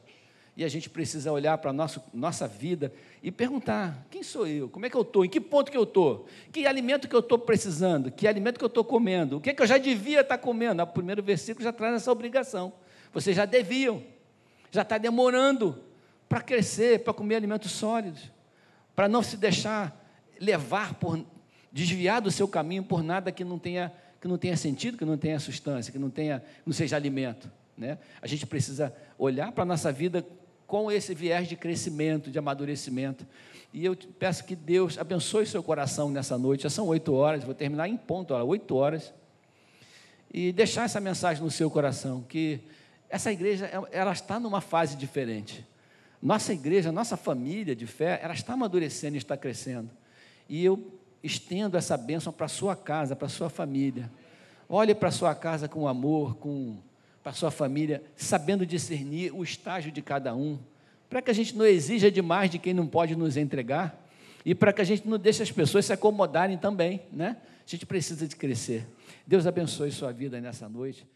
E 0.54 0.64
a 0.64 0.68
gente 0.68 0.90
precisa 0.90 1.32
olhar 1.32 1.56
para 1.58 1.70
a 1.70 1.88
nossa 2.12 2.46
vida 2.46 2.92
e 3.22 3.30
perguntar: 3.32 4.06
quem 4.10 4.22
sou 4.22 4.46
eu? 4.46 4.68
Como 4.68 4.84
é 4.84 4.90
que 4.90 4.96
eu 4.96 5.00
estou? 5.00 5.24
Em 5.24 5.28
que 5.28 5.40
ponto 5.40 5.70
que 5.70 5.76
eu 5.76 5.84
estou? 5.84 6.26
Que 6.52 6.66
alimento 6.66 7.08
que 7.08 7.14
eu 7.14 7.20
estou 7.20 7.38
precisando? 7.38 8.10
Que 8.10 8.28
alimento 8.28 8.58
que 8.58 8.64
eu 8.64 8.68
estou 8.68 8.84
comendo? 8.84 9.38
O 9.38 9.40
que, 9.40 9.50
é 9.50 9.54
que 9.54 9.62
eu 9.62 9.66
já 9.66 9.78
devia 9.78 10.20
estar 10.20 10.36
comendo? 10.36 10.82
O 10.82 10.86
primeiro 10.86 11.22
versículo 11.22 11.64
já 11.64 11.72
traz 11.72 11.94
essa 11.94 12.12
obrigação. 12.12 12.72
Vocês 13.14 13.34
já 13.34 13.46
deviam, 13.46 14.02
já 14.70 14.82
está 14.82 14.98
demorando 14.98 15.82
para 16.28 16.42
crescer, 16.42 17.00
para 17.00 17.14
comer 17.14 17.36
alimentos 17.36 17.72
sólidos, 17.72 18.30
para 18.94 19.08
não 19.08 19.22
se 19.22 19.38
deixar 19.38 19.98
levar 20.38 20.94
por 20.94 21.24
desviar 21.72 22.20
do 22.20 22.30
seu 22.30 22.46
caminho 22.46 22.82
por 22.82 23.02
nada 23.02 23.32
que 23.32 23.42
não 23.42 23.58
tenha 23.58 23.90
que 24.20 24.28
não 24.28 24.38
tenha 24.38 24.56
sentido, 24.56 24.96
que 24.96 25.04
não 25.04 25.18
tenha 25.18 25.40
substância, 25.40 25.92
que 25.92 25.98
não 25.98 26.08
tenha, 26.08 26.44
não 26.64 26.72
seja 26.72 26.94
alimento. 26.94 27.50
Né? 27.76 27.98
A 28.20 28.26
gente 28.28 28.46
precisa 28.46 28.94
olhar 29.18 29.50
para 29.50 29.62
a 29.62 29.66
nossa 29.66 29.90
vida 29.90 30.24
com 30.72 30.90
esse 30.90 31.14
viés 31.14 31.46
de 31.46 31.54
crescimento, 31.54 32.30
de 32.30 32.38
amadurecimento. 32.38 33.26
E 33.74 33.84
eu 33.84 33.94
peço 34.18 34.42
que 34.42 34.56
Deus 34.56 34.96
abençoe 34.96 35.44
seu 35.44 35.62
coração 35.62 36.08
nessa 36.08 36.38
noite. 36.38 36.62
Já 36.62 36.70
são 36.70 36.86
oito 36.86 37.12
horas, 37.12 37.44
vou 37.44 37.54
terminar 37.54 37.88
em 37.88 37.96
ponto, 37.98 38.32
oito 38.32 38.74
horas. 38.74 39.12
E 40.32 40.50
deixar 40.50 40.84
essa 40.84 40.98
mensagem 40.98 41.44
no 41.44 41.50
seu 41.50 41.70
coração, 41.70 42.22
que 42.22 42.58
essa 43.10 43.30
igreja, 43.30 43.66
ela 43.92 44.12
está 44.12 44.40
numa 44.40 44.62
fase 44.62 44.96
diferente. 44.96 45.62
Nossa 46.22 46.54
igreja, 46.54 46.90
nossa 46.90 47.18
família 47.18 47.76
de 47.76 47.86
fé, 47.86 48.18
ela 48.22 48.32
está 48.32 48.54
amadurecendo 48.54 49.16
e 49.16 49.18
está 49.18 49.36
crescendo. 49.36 49.90
E 50.48 50.64
eu 50.64 50.90
estendo 51.22 51.76
essa 51.76 51.98
bênção 51.98 52.32
para 52.32 52.46
a 52.46 52.48
sua 52.48 52.74
casa, 52.74 53.14
para 53.14 53.26
a 53.26 53.30
sua 53.30 53.50
família. 53.50 54.10
Olhe 54.70 54.94
para 54.94 55.10
a 55.10 55.12
sua 55.12 55.34
casa 55.34 55.68
com 55.68 55.86
amor, 55.86 56.36
com 56.36 56.78
para 57.22 57.32
sua 57.32 57.50
família, 57.50 58.02
sabendo 58.16 58.66
discernir 58.66 59.32
o 59.32 59.42
estágio 59.42 59.92
de 59.92 60.02
cada 60.02 60.34
um, 60.34 60.58
para 61.08 61.22
que 61.22 61.30
a 61.30 61.34
gente 61.34 61.56
não 61.56 61.64
exija 61.64 62.10
demais 62.10 62.50
de 62.50 62.58
quem 62.58 62.74
não 62.74 62.86
pode 62.86 63.14
nos 63.14 63.36
entregar 63.36 64.08
e 64.44 64.54
para 64.54 64.72
que 64.72 64.80
a 64.80 64.84
gente 64.84 65.06
não 65.06 65.18
deixe 65.18 65.42
as 65.42 65.52
pessoas 65.52 65.84
se 65.86 65.92
acomodarem 65.92 66.58
também, 66.58 67.02
né? 67.12 67.36
A 67.64 67.70
gente 67.70 67.86
precisa 67.86 68.26
de 68.26 68.34
crescer. 68.34 68.86
Deus 69.26 69.46
abençoe 69.46 69.92
sua 69.92 70.12
vida 70.12 70.40
nessa 70.40 70.68
noite. 70.68 71.06